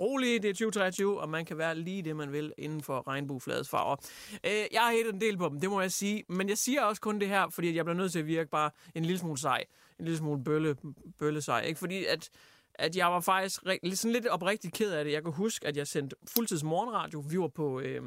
Rolig, 0.01 0.43
det 0.43 0.49
er 0.49 0.55
2023, 0.55 1.21
og 1.21 1.29
man 1.29 1.45
kan 1.45 1.59
være 1.59 1.75
lige 1.75 2.03
det, 2.03 2.17
man 2.17 2.33
vil 2.33 2.53
inden 2.59 2.83
for 2.83 3.09
regnbuefladets 3.09 3.69
farver. 3.69 3.97
Uh, 4.33 4.51
jeg 4.73 4.81
har 4.81 4.93
hættet 4.93 5.15
en 5.15 5.21
del 5.21 5.37
på 5.37 5.49
dem, 5.49 5.61
det 5.61 5.71
må 5.71 5.81
jeg 5.81 5.93
sige. 5.93 6.25
Men 6.29 6.49
jeg 6.49 6.59
siger 6.59 6.83
også 6.83 7.01
kun 7.01 7.21
det 7.21 7.29
her, 7.29 7.49
fordi 7.51 7.77
jeg 7.77 7.85
bliver 7.85 7.97
nødt 7.97 8.13
til 8.13 8.19
at 8.19 8.27
virke 8.27 8.51
bare 8.51 8.71
en 8.95 9.05
lille 9.05 9.19
smule 9.19 9.39
sej. 9.39 9.65
En 9.99 10.05
lille 10.05 10.19
smule 10.19 10.45
bølle, 10.45 10.77
bølle 11.19 11.43
sej. 11.43 11.61
Ikke? 11.61 11.79
Fordi 11.79 12.05
at 12.05 12.31
at 12.75 12.97
jeg 12.97 13.07
var 13.07 13.21
faktisk 13.21 13.61
sådan 13.95 14.13
lidt 14.13 14.27
oprigtigt 14.27 14.75
ked 14.75 14.93
af 14.93 15.05
det. 15.05 15.13
Jeg 15.13 15.23
kan 15.23 15.33
huske, 15.33 15.67
at 15.67 15.77
jeg 15.77 15.87
sendte 15.87 16.17
fuldtids 16.29 16.65
morgenradio. 16.65 17.25
Vi 17.31 17.39
var 17.39 17.49
på 17.49 17.81
øh, 17.81 18.03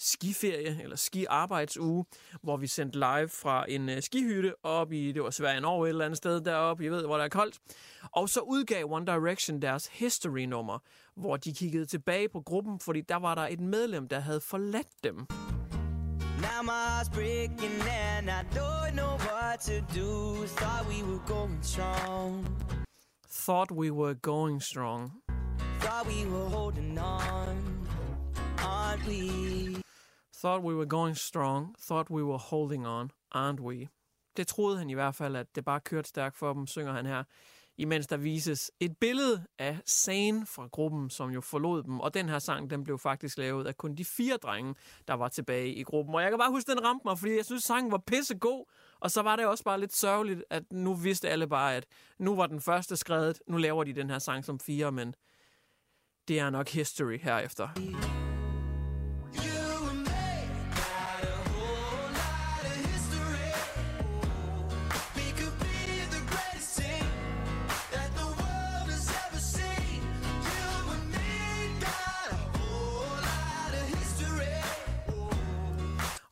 skiferie, 0.00 0.82
eller 0.82 0.96
skiarbejdsuge, 0.96 2.04
hvor 2.42 2.56
vi 2.56 2.66
sendte 2.66 2.98
live 2.98 3.28
fra 3.28 3.64
en 3.68 3.88
øh, 3.88 4.02
skihytte 4.02 4.54
op 4.62 4.92
i, 4.92 5.12
det 5.12 5.22
var 5.22 5.30
Sverige 5.30 5.60
Norge 5.60 5.86
et 5.86 5.88
eller 5.88 6.04
andet 6.04 6.16
sted 6.16 6.40
deroppe, 6.40 6.84
jeg 6.84 6.92
ved, 6.92 7.06
hvor 7.06 7.16
der 7.16 7.24
er 7.24 7.28
koldt. 7.28 7.58
Og 8.12 8.28
så 8.28 8.40
udgav 8.40 8.84
One 8.90 9.06
Direction 9.06 9.62
deres 9.62 9.86
history-nummer, 9.92 10.78
hvor 11.16 11.36
de 11.36 11.54
kiggede 11.54 11.86
tilbage 11.86 12.28
på 12.28 12.40
gruppen, 12.40 12.80
fordi 12.80 13.00
der 13.00 13.16
var 13.16 13.34
der 13.34 13.46
et 13.46 13.60
medlem, 13.60 14.08
der 14.08 14.20
havde 14.20 14.40
forladt 14.40 15.04
dem. 15.04 15.16
Now 15.16 16.62
my 16.62 16.70
heart's 16.70 17.10
breaking 17.10 17.82
and 17.88 18.30
I 18.30 18.42
don't 18.58 18.92
know 18.92 19.18
what 19.18 19.60
to 19.60 19.80
do 19.94 20.46
Thought 20.46 20.86
we 20.88 21.02
were 21.02 21.20
going 21.26 21.58
strong 21.62 22.46
Thought 23.32 23.70
we 23.70 23.90
were 23.90 24.14
going 24.14 24.60
strong. 24.60 25.12
Thought 25.78 26.06
we 26.06 26.26
were 26.26 26.48
holding 26.48 26.98
on, 26.98 27.86
aren't 28.58 29.06
we? 29.06 29.76
Thought 30.40 30.62
we 30.62 30.74
were 30.74 30.86
going 30.86 31.16
strong. 31.16 31.74
Thought 31.78 32.10
we 32.10 32.22
were 32.22 32.38
holding 32.38 32.86
on, 32.86 33.10
aren't 33.34 33.60
we? 33.60 33.88
Det 34.36 34.46
troede 34.46 34.78
han 34.78 34.90
i 34.90 34.94
hvert 34.94 35.14
fald, 35.14 35.36
at 35.36 35.46
det 35.54 35.64
bare 35.64 35.80
kørte 35.80 36.08
stærkt 36.08 36.36
for 36.36 36.52
dem, 36.52 36.66
synger 36.66 36.92
han 36.92 37.06
her. 37.06 37.24
Imens 37.78 38.06
der 38.06 38.16
vises 38.16 38.70
et 38.80 38.96
billede 39.00 39.44
af 39.58 39.78
Sane 39.86 40.46
fra 40.46 40.66
gruppen, 40.66 41.10
som 41.10 41.30
jo 41.30 41.40
forlod 41.40 41.82
dem. 41.82 42.00
Og 42.00 42.14
den 42.14 42.28
her 42.28 42.38
sang, 42.38 42.70
den 42.70 42.84
blev 42.84 42.98
faktisk 42.98 43.38
lavet 43.38 43.66
af 43.66 43.76
kun 43.76 43.94
de 43.94 44.04
fire 44.04 44.36
drenge, 44.36 44.74
der 45.08 45.14
var 45.14 45.28
tilbage 45.28 45.74
i 45.74 45.82
gruppen. 45.82 46.14
Og 46.14 46.22
jeg 46.22 46.30
kan 46.30 46.38
bare 46.38 46.50
huske, 46.50 46.72
den 46.72 46.84
ramte 46.84 47.02
mig, 47.04 47.18
fordi 47.18 47.36
jeg 47.36 47.44
synes, 47.44 47.64
sangen 47.64 47.92
var 47.92 48.02
pissegod. 48.06 48.64
Og 49.00 49.10
så 49.10 49.22
var 49.22 49.36
det 49.36 49.46
også 49.46 49.64
bare 49.64 49.80
lidt 49.80 49.96
sørgeligt, 49.96 50.44
at 50.50 50.72
nu 50.72 50.94
vidste 50.94 51.28
alle 51.28 51.48
bare, 51.48 51.76
at 51.76 51.86
nu 52.18 52.36
var 52.36 52.46
den 52.46 52.60
første 52.60 52.96
skrevet. 52.96 53.42
Nu 53.48 53.56
laver 53.56 53.84
de 53.84 53.92
den 53.92 54.10
her 54.10 54.18
sang 54.18 54.44
som 54.44 54.60
fire, 54.60 54.92
men 54.92 55.14
det 56.28 56.38
er 56.38 56.50
nok 56.50 56.68
history 56.68 57.18
herefter. 57.18 57.68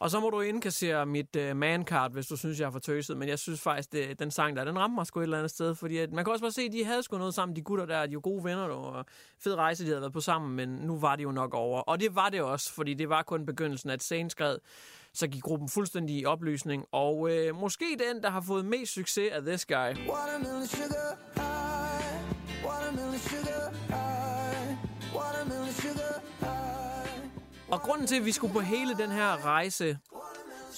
Og 0.01 0.11
så 0.11 0.21
må 0.21 0.31
du 0.31 0.41
indkassere 0.41 1.07
mit 1.07 1.37
uh, 1.37 1.57
man-card, 1.57 2.13
hvis 2.13 2.27
du 2.27 2.37
synes, 2.37 2.61
jeg 2.61 2.67
er 2.67 2.71
for 2.71 2.79
tøset. 2.79 3.17
Men 3.17 3.29
jeg 3.29 3.39
synes 3.39 3.61
faktisk, 3.61 3.93
det, 3.93 4.19
den 4.19 4.31
sang 4.31 4.57
der, 4.57 4.65
den 4.65 4.79
rammer 4.79 4.95
mig 4.95 5.07
sgu 5.07 5.21
et 5.21 5.25
eller 5.25 5.39
andet 5.39 5.51
sted. 5.51 5.75
Fordi 5.75 5.99
at, 5.99 6.13
man 6.13 6.25
kan 6.25 6.33
også 6.33 6.43
bare 6.43 6.53
se, 6.53 6.63
at 6.63 6.73
de 6.73 6.85
havde 6.85 7.03
sgu 7.03 7.19
noget 7.19 7.35
sammen, 7.35 7.57
de 7.57 7.63
gutter 7.63 7.87
der. 7.87 7.95
De 7.95 8.09
er 8.09 8.13
jo 8.13 8.21
gode 8.23 8.45
venner, 8.45 8.63
og 8.63 9.05
fed 9.39 9.55
rejse, 9.55 9.85
de 9.85 9.89
havde 9.89 10.01
været 10.01 10.13
på 10.13 10.21
sammen. 10.21 10.57
Men 10.57 10.69
nu 10.69 10.99
var 10.99 11.17
det 11.17 11.25
jo 11.25 11.33
nok 11.33 11.55
over. 11.55 11.81
Og 11.81 12.01
det 12.01 12.15
var 12.15 12.29
det 12.29 12.41
også, 12.41 12.73
fordi 12.73 12.95
det 12.95 13.09
var 13.09 13.23
kun 13.23 13.47
begyndelsen, 13.47 13.91
at 13.91 14.03
scenen 14.03 14.31
skred. 14.31 14.59
Så 15.13 15.29
gik 15.29 15.43
gruppen 15.43 15.69
fuldstændig 15.69 16.17
i 16.17 16.25
opløsning. 16.25 16.85
Og 16.93 17.31
øh, 17.31 17.57
måske 17.57 17.85
den, 17.85 18.23
der 18.23 18.31
har 18.31 18.41
fået 18.41 18.65
mest 18.65 18.93
succes 18.93 19.33
af 19.33 19.43
This 19.43 19.67
Guy. 19.67 19.75
Watermelon 19.75 20.67
sugar 20.67 21.17
high. 21.35 22.67
Watermelon 22.67 23.19
sugar 23.19 23.71
high. 23.89 24.77
Watermelon 25.15 25.73
sugar 25.73 26.21
high. 26.21 26.38
Og 27.71 27.81
grunden 27.81 28.07
til, 28.07 28.17
at 28.17 28.25
vi 28.25 28.33
skulle 28.33 28.53
på 28.53 28.61
hele 28.61 28.95
den 28.95 29.11
her 29.11 29.45
rejse, 29.45 29.99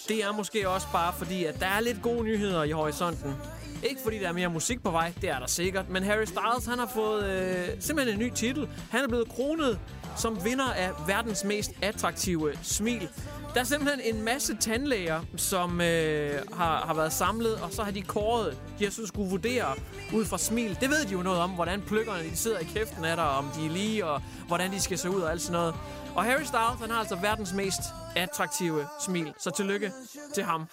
det 0.09 0.25
er 0.25 0.33
måske 0.33 0.69
også 0.69 0.87
bare 0.93 1.13
fordi, 1.13 1.45
at 1.45 1.61
der 1.61 1.67
er 1.67 1.81
lidt 1.81 2.03
gode 2.03 2.25
nyheder 2.25 2.63
i 2.63 2.71
horisonten. 2.71 3.35
Ikke 3.83 4.01
fordi 4.03 4.19
der 4.19 4.29
er 4.29 4.33
mere 4.33 4.49
musik 4.49 4.83
på 4.83 4.91
vej, 4.91 5.13
det 5.21 5.31
er 5.31 5.39
der 5.39 5.47
sikkert, 5.47 5.89
men 5.89 6.03
Harry 6.03 6.25
Styles 6.25 6.67
han 6.67 6.79
har 6.79 6.87
fået 6.95 7.25
øh, 7.25 7.69
simpelthen 7.81 8.21
en 8.21 8.27
ny 8.27 8.33
titel. 8.35 8.69
Han 8.91 9.05
er 9.05 9.09
blevet 9.09 9.29
kronet 9.29 9.79
som 10.21 10.45
vinder 10.45 10.73
af 10.73 10.91
verdens 11.07 11.45
mest 11.45 11.71
attraktive 11.83 12.53
smil. 12.63 13.09
Der 13.55 13.61
er 13.61 13.65
simpelthen 13.65 14.15
en 14.15 14.23
masse 14.23 14.57
tandlæger, 14.57 15.21
som 15.37 15.81
øh, 15.81 16.43
har, 16.53 16.87
har 16.87 16.95
været 16.95 17.13
samlet, 17.13 17.55
og 17.55 17.73
så 17.73 17.83
har 17.83 17.91
de 17.91 18.03
kåret, 18.03 18.59
de 18.79 18.91
så 18.91 19.07
skulle 19.07 19.31
vurdere 19.31 19.75
ud 20.15 20.25
fra 20.25 20.39
smil. 20.39 20.79
Det 20.81 20.91
ved 20.91 21.05
de 21.05 21.13
jo 21.13 21.23
noget 21.23 21.41
om, 21.41 21.51
hvordan 21.51 21.83
pløkkerne 21.83 22.23
de 22.31 22.37
sidder 22.37 22.59
i 22.59 22.65
kæften 22.65 23.05
af 23.05 23.17
dig, 23.17 23.29
om 23.29 23.51
de 23.57 23.67
er 23.67 23.71
lige, 23.71 24.07
og 24.07 24.23
hvordan 24.47 24.73
de 24.73 24.81
skal 24.81 24.99
se 24.99 25.11
ud 25.11 25.21
og 25.21 25.31
alt 25.31 25.43
sådan 25.43 25.53
noget. 25.53 25.75
Og 26.15 26.25
Harry 26.25 26.43
Styles, 26.43 26.81
han 26.81 26.91
har 26.91 26.99
altså 26.99 27.17
verdens 27.17 27.53
mest 27.53 27.81
attraktive 28.17 28.87
smil. 29.05 29.33
Så 29.39 29.51
tillykke 29.51 29.93
til 30.35 30.45
ham. 30.45 30.67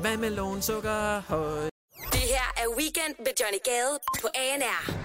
Hvad 0.00 0.16
med 0.16 0.30
lånsukker? 0.30 1.22
Det 2.12 2.20
her 2.20 2.46
er 2.56 2.76
Weekend 2.78 3.14
med 3.18 3.32
Johnny 3.40 3.58
Gade 3.64 3.98
på 4.22 4.28
ANR. 4.34 5.01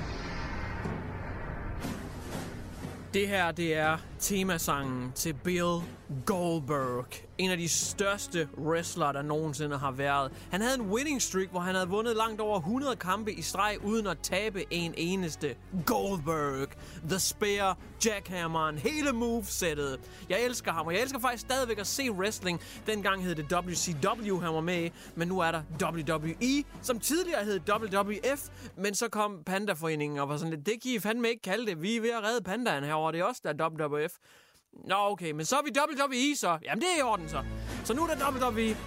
Det 3.18 3.28
her, 3.28 3.52
det 3.52 3.74
er 3.74 3.98
temasangen 4.20 5.12
til 5.16 5.34
Bill 5.34 5.82
Goldberg. 6.26 7.27
En 7.38 7.52
af 7.52 7.58
de 7.58 7.70
største 7.70 8.50
wrestlere, 8.58 9.14
der 9.14 9.22
nogensinde 9.22 9.78
har 9.78 9.92
været. 9.92 10.32
Han 10.52 10.62
havde 10.62 10.76
en 10.76 10.82
winning 10.82 11.22
streak, 11.22 11.50
hvor 11.50 11.60
han 11.60 11.76
havde 11.76 11.88
vundet 11.90 12.16
langt 12.16 12.42
over 12.42 12.58
100 12.58 12.96
kampe 12.96 13.34
i 13.34 13.42
streg, 13.42 13.78
uden 13.84 14.08
at 14.08 14.18
tabe 14.24 14.74
en 14.74 14.94
eneste. 14.98 15.56
Goldberg, 15.86 16.68
The 17.10 17.20
Spear, 17.20 17.78
Jackhammeren, 18.06 18.78
hele 18.78 19.12
movesættet. 19.12 20.00
Jeg 20.30 20.46
elsker 20.46 20.72
ham, 20.72 20.88
og 20.88 20.94
jeg 20.94 21.02
elsker 21.02 21.20
faktisk 21.20 21.42
stadigvæk 21.42 21.80
at 21.80 21.88
se 21.88 22.12
wrestling. 22.12 22.62
Dengang 22.88 23.24
hed 23.24 23.36
det 23.36 23.54
WCW, 23.54 24.40
han 24.40 24.54
var 24.54 24.62
med 24.62 24.84
i, 24.84 24.92
men 25.16 25.28
nu 25.28 25.40
er 25.40 25.52
der 25.52 25.62
WWE, 25.84 26.64
som 26.82 27.00
tidligere 27.00 27.44
hed 27.44 27.60
WWF, 27.70 28.50
men 28.78 28.96
så 28.96 29.10
kom 29.10 29.44
Pandaforeningen 29.46 30.20
og 30.20 30.30
var 30.30 30.38
sådan 30.38 30.54
lidt, 30.54 30.66
det 30.66 30.82
kan 30.82 30.92
I 30.92 31.00
fandme 31.00 31.30
ikke 31.30 31.42
kalde 31.42 31.66
det. 31.66 31.82
Vi 31.82 31.98
er 31.98 32.02
ved 32.02 32.10
at 32.10 32.24
redde 32.24 32.42
pandaen 32.42 32.84
herovre, 32.84 33.12
det 33.12 33.20
er 33.20 33.24
også 33.24 33.42
der 33.44 33.66
er 33.66 33.70
WWF. 33.70 34.14
Nå, 34.74 34.96
okay, 34.98 35.32
men 35.32 35.46
så 35.46 35.56
er 35.56 35.62
vi 35.64 35.96
WWE 36.04 36.36
så. 36.38 36.58
Jamen, 36.66 36.82
det 36.82 36.88
er 36.96 37.00
i 37.00 37.02
orden 37.02 37.30
så. 37.30 37.44
Så 37.86 37.94
nu 37.94 38.04
er 38.04 38.08
der 38.08 38.32
WWE. 38.32 38.78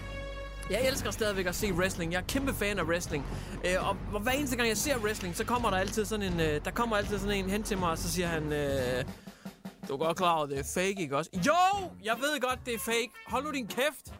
Jeg 0.71 0.87
elsker 0.89 1.11
stadigvæk 1.11 1.47
at 1.47 1.55
se 1.55 1.73
wrestling. 1.73 2.13
Jeg 2.13 2.19
er 2.19 2.25
kæmpe 2.29 2.55
fan 2.55 2.79
af 2.79 2.83
wrestling. 2.85 3.27
Øh, 3.67 3.89
og 3.89 3.97
og 4.15 4.21
hver 4.21 4.33
eneste 4.33 4.57
gang 4.57 4.69
jeg 4.69 4.77
ser 4.77 4.99
wrestling, 4.99 5.37
så 5.37 5.45
kommer 5.45 5.71
der 5.71 5.77
altid 5.77 6.05
sådan 6.05 6.33
en, 6.33 6.41
øh, 6.41 6.65
der 6.65 6.71
kommer 6.71 6.97
altid 6.97 7.19
sådan 7.19 7.37
en 7.37 7.51
hen 7.51 7.63
til 7.63 7.79
mig, 7.79 7.91
og 7.91 7.99
så 7.99 8.13
siger 8.13 8.27
han, 8.27 8.53
øh, 8.53 9.05
du 9.89 9.93
er 9.93 9.99
godt 9.99 10.17
klar 10.17 10.35
over, 10.35 10.47
det 10.47 10.59
er 10.59 10.65
fake, 10.75 11.01
ikke 11.03 11.17
også? 11.17 11.31
Jo, 11.47 11.91
jeg 12.05 12.17
ved 12.21 12.41
godt, 12.41 12.59
det 12.67 12.75
er 12.75 12.79
fake. 12.79 13.11
Hold 13.27 13.45
nu 13.45 13.51
din 13.51 13.67
kæft. 13.67 14.15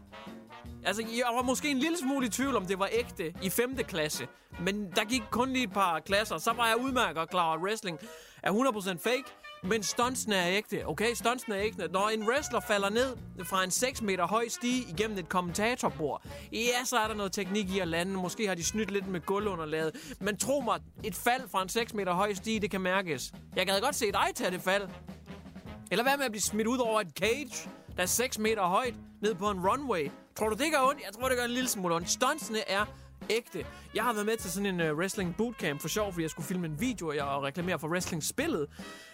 Altså, 0.85 1.03
jeg 1.03 1.35
var 1.35 1.43
måske 1.43 1.71
en 1.71 1.79
lille 1.79 1.99
smule 1.99 2.27
i 2.27 2.29
tvivl, 2.29 2.57
om 2.57 2.67
det 2.67 2.79
var 2.79 2.89
ægte 2.93 3.35
i 3.43 3.51
5. 3.51 3.77
klasse. 3.77 4.27
Men 4.61 4.91
der 4.97 5.05
gik 5.05 5.23
kun 5.31 5.53
lige 5.53 5.65
et 5.65 5.73
par 5.73 6.01
klasser, 6.01 6.39
så 6.39 6.53
var 6.53 6.67
jeg 6.67 6.77
udmærket 6.77 7.31
klar 7.31 7.45
over, 7.45 7.55
at 7.55 7.61
wrestling 7.61 7.99
er 8.43 8.53
100% 8.53 8.99
fake. 9.03 9.25
Men 9.63 9.83
stuntsene 9.83 10.37
er 10.37 10.57
ægte, 10.57 10.87
okay? 10.87 11.15
Stuntsene 11.15 11.57
er 11.57 11.63
ægte. 11.63 11.89
Når 11.93 12.09
en 12.09 12.29
wrestler 12.29 12.61
falder 12.61 12.89
ned 12.89 13.17
fra 13.45 13.65
en 13.65 13.71
6 13.71 14.03
meter 14.03 14.27
høj 14.27 14.49
stige 14.49 14.87
igennem 14.89 15.19
et 15.19 15.29
kommentatorbord, 15.29 16.23
ja, 16.53 16.85
så 16.85 16.97
er 16.99 17.09
der 17.09 17.15
noget 17.15 17.33
teknik 17.33 17.71
i 17.71 17.79
at 17.79 17.89
lande. 17.89 18.13
Måske 18.13 18.49
har 18.49 18.55
de 18.55 18.65
snydt 18.65 18.91
lidt 18.91 19.09
med 19.09 19.21
gulvunderlaget. 19.21 20.17
Men 20.21 20.37
tro 20.37 20.61
mig, 20.61 20.81
et 21.05 21.15
fald 21.15 21.49
fra 21.49 21.63
en 21.63 21.69
6 21.69 21.95
meter 21.95 22.13
høj 22.13 22.35
stige, 22.35 22.61
det 22.61 22.71
kan 22.71 22.81
mærkes. 22.81 23.33
Jeg 23.57 23.67
gad 23.67 23.81
godt 23.81 23.95
se 23.95 24.13
dig 24.13 24.27
tage 24.35 24.51
det 24.51 24.61
fald. 24.61 24.89
Eller 25.91 26.03
hvad 26.03 26.17
med 26.17 26.25
at 26.25 26.31
blive 26.31 26.43
smidt 26.43 26.67
ud 26.67 26.79
over 26.79 27.01
et 27.01 27.13
cage, 27.19 27.71
der 27.97 28.03
er 28.03 28.07
6 28.07 28.39
meter 28.39 28.63
højt, 28.63 28.95
ned 29.23 29.35
på 29.35 29.51
en 29.51 29.69
runway. 29.69 30.11
Tror 30.39 30.49
du, 30.49 30.57
det 30.57 30.73
gør 30.73 30.89
ondt? 30.89 31.01
Jeg 31.07 31.13
tror, 31.13 31.29
det 31.29 31.37
gør 31.37 31.45
en 31.45 31.51
lille 31.51 31.69
smule 31.69 31.95
ondt. 31.95 32.11
Stuntsene 32.11 32.69
er 32.69 32.85
ægte. 33.31 33.67
Jeg 33.95 34.05
har 34.05 34.13
været 34.13 34.27
med 34.27 34.37
til 34.37 34.51
sådan 34.51 34.81
en 34.81 34.91
uh, 34.91 34.99
wrestling 34.99 35.37
bootcamp 35.37 35.81
for 35.81 35.89
sjov, 35.89 36.13
fordi 36.13 36.23
jeg 36.23 36.31
skulle 36.31 36.47
filme 36.47 36.67
en 36.67 36.81
video 36.81 37.09
og 37.09 37.17
jeg 37.17 37.25
reklamere 37.25 37.79
for 37.79 37.89
wrestling-spillet. 37.89 38.69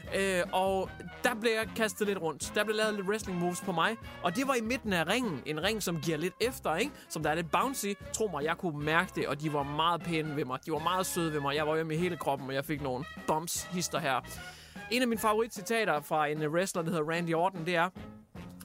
Uh, 0.05 0.53
og 0.53 0.91
der 1.25 1.35
blev 1.41 1.53
jeg 1.53 1.69
kastet 1.77 2.07
lidt 2.07 2.21
rundt. 2.21 2.53
Der 2.55 2.65
blev 2.65 2.77
lavet 2.77 2.95
lidt 2.95 3.07
wrestling 3.07 3.39
moves 3.39 3.61
på 3.61 3.73
mig. 3.73 3.97
Og 4.23 4.37
det 4.37 4.49
var 4.49 4.55
i 4.55 4.61
midten 4.61 4.93
af 4.93 5.07
ringen. 5.07 5.43
En 5.47 5.63
ring, 5.63 5.83
som 5.83 6.01
giver 6.01 6.17
lidt 6.17 6.35
efter, 6.41 6.77
ikke? 6.77 6.93
Som 7.09 7.23
der 7.23 7.31
er 7.31 7.35
lidt 7.35 7.51
bouncy. 7.51 7.87
Tro 8.13 8.29
mig, 8.33 8.45
jeg 8.45 8.57
kunne 8.59 8.85
mærke 8.85 9.13
det, 9.15 9.27
og 9.27 9.41
de 9.41 9.53
var 9.53 9.63
meget 9.63 10.03
pæne 10.03 10.37
ved 10.37 10.45
mig. 10.45 10.59
De 10.67 10.73
var 10.73 10.79
meget 10.79 11.07
søde 11.07 11.33
ved 11.33 11.41
mig. 11.41 11.57
Jeg 11.57 11.67
var 11.67 11.77
jo 11.77 11.85
med 11.85 11.97
hele 11.97 12.17
kroppen, 12.17 12.49
og 12.49 12.55
jeg 12.55 12.65
fik 12.65 12.83
nogle 12.83 13.05
bumps 13.27 13.63
hister 13.63 13.99
her. 13.99 14.21
En 14.91 15.03
af 15.03 15.09
mine 15.09 15.21
favoritcitater 15.21 16.01
fra 16.01 16.27
en 16.27 16.43
øh, 16.43 16.53
wrestler, 16.53 16.83
der 16.83 16.91
hedder 16.91 17.11
Randy 17.11 17.35
Orton, 17.35 17.67
det 17.67 17.77
er... 17.77 17.91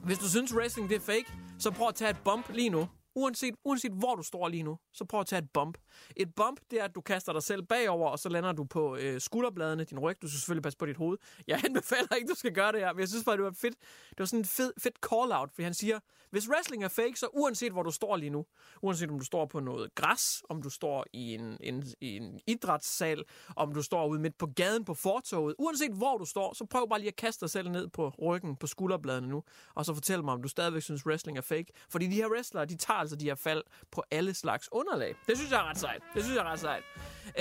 Hvis 0.04 0.18
du 0.18 0.28
synes, 0.28 0.54
wrestling 0.54 0.88
det 0.88 0.96
er 0.96 1.00
fake, 1.00 1.32
så 1.58 1.70
prøv 1.70 1.88
at 1.88 1.94
tage 1.94 2.10
et 2.10 2.16
bump 2.24 2.50
lige 2.52 2.68
nu. 2.68 2.88
Uanset, 3.14 3.54
uanset 3.64 3.92
hvor 3.92 4.14
du 4.14 4.22
står 4.22 4.48
lige 4.48 4.62
nu, 4.62 4.78
så 4.92 5.04
prøv 5.04 5.20
at 5.20 5.26
tage 5.26 5.42
et 5.42 5.50
bump. 5.50 5.78
Et 6.16 6.34
bump, 6.34 6.60
det 6.70 6.80
er, 6.80 6.84
at 6.84 6.94
du 6.94 7.00
kaster 7.00 7.32
dig 7.32 7.42
selv 7.42 7.62
bagover, 7.62 8.10
og 8.10 8.18
så 8.18 8.28
lander 8.28 8.52
du 8.52 8.64
på 8.64 8.96
øh, 8.96 9.20
skulderbladene, 9.20 9.84
din 9.84 9.98
ryg. 9.98 10.22
Du 10.22 10.28
skal 10.28 10.38
selvfølgelig 10.38 10.62
passe 10.62 10.78
på 10.78 10.86
dit 10.86 10.96
hoved. 10.96 11.18
Jeg 11.46 11.60
anbefaler 11.64 12.14
ikke, 12.16 12.28
du 12.28 12.34
skal 12.34 12.52
gøre 12.52 12.72
det 12.72 12.80
her, 12.80 12.92
men 12.92 13.00
jeg 13.00 13.08
synes 13.08 13.24
bare, 13.24 13.36
det 13.36 13.44
var 13.44 13.54
fedt. 13.60 13.74
Det 14.10 14.18
var 14.18 14.24
sådan 14.24 14.40
en 14.40 14.44
fed, 14.44 14.72
fedt 14.78 14.98
call-out, 15.06 15.50
fordi 15.50 15.62
han 15.62 15.74
siger, 15.74 16.00
hvis 16.30 16.48
wrestling 16.48 16.84
er 16.84 16.88
fake, 16.88 17.18
så 17.18 17.26
uanset 17.32 17.72
hvor 17.72 17.82
du 17.82 17.90
står 17.90 18.16
lige 18.16 18.30
nu, 18.30 18.46
uanset 18.82 19.10
om 19.10 19.18
du 19.18 19.24
står 19.24 19.46
på 19.46 19.60
noget 19.60 19.94
græs, 19.94 20.42
om 20.48 20.62
du 20.62 20.70
står 20.70 21.06
i 21.12 21.34
en, 21.34 21.56
en, 21.60 21.84
i 22.00 22.16
en 22.16 22.40
idrætssal, 22.46 23.24
om 23.56 23.74
du 23.74 23.82
står 23.82 24.06
ude 24.06 24.20
midt 24.20 24.38
på 24.38 24.46
gaden 24.46 24.84
på 24.84 24.94
fortoget, 24.94 25.54
uanset 25.58 25.92
hvor 25.92 26.18
du 26.18 26.24
står, 26.24 26.54
så 26.54 26.66
prøv 26.66 26.88
bare 26.88 26.98
lige 26.98 27.08
at 27.08 27.16
kaste 27.16 27.40
dig 27.40 27.50
selv 27.50 27.70
ned 27.70 27.88
på 27.88 28.08
ryggen, 28.22 28.56
på 28.56 28.66
skulderbladene 28.66 29.28
nu, 29.28 29.42
og 29.74 29.84
så 29.84 29.94
fortæl 29.94 30.24
mig, 30.24 30.34
om 30.34 30.42
du 30.42 30.48
stadigvæk 30.48 30.82
synes, 30.82 31.06
wrestling 31.06 31.38
er 31.38 31.42
fake. 31.42 31.72
Fordi 31.90 32.06
de 32.06 32.14
her 32.14 32.28
wrestlere, 32.28 32.64
de 32.64 32.76
tager 32.76 33.01
altså 33.02 33.16
de 33.16 33.24
her 33.24 33.34
fald 33.34 33.62
på 33.90 34.02
alle 34.10 34.34
slags 34.34 34.68
underlag. 34.72 35.14
Det 35.26 35.36
synes 35.36 35.50
jeg 35.50 35.58
er 35.60 35.70
ret 35.70 35.78
sejt. 35.78 36.02
Det 36.14 36.22
synes 36.24 36.36
jeg 36.36 36.44
er 36.46 36.50
ret 36.52 36.60
sejt. 36.60 36.84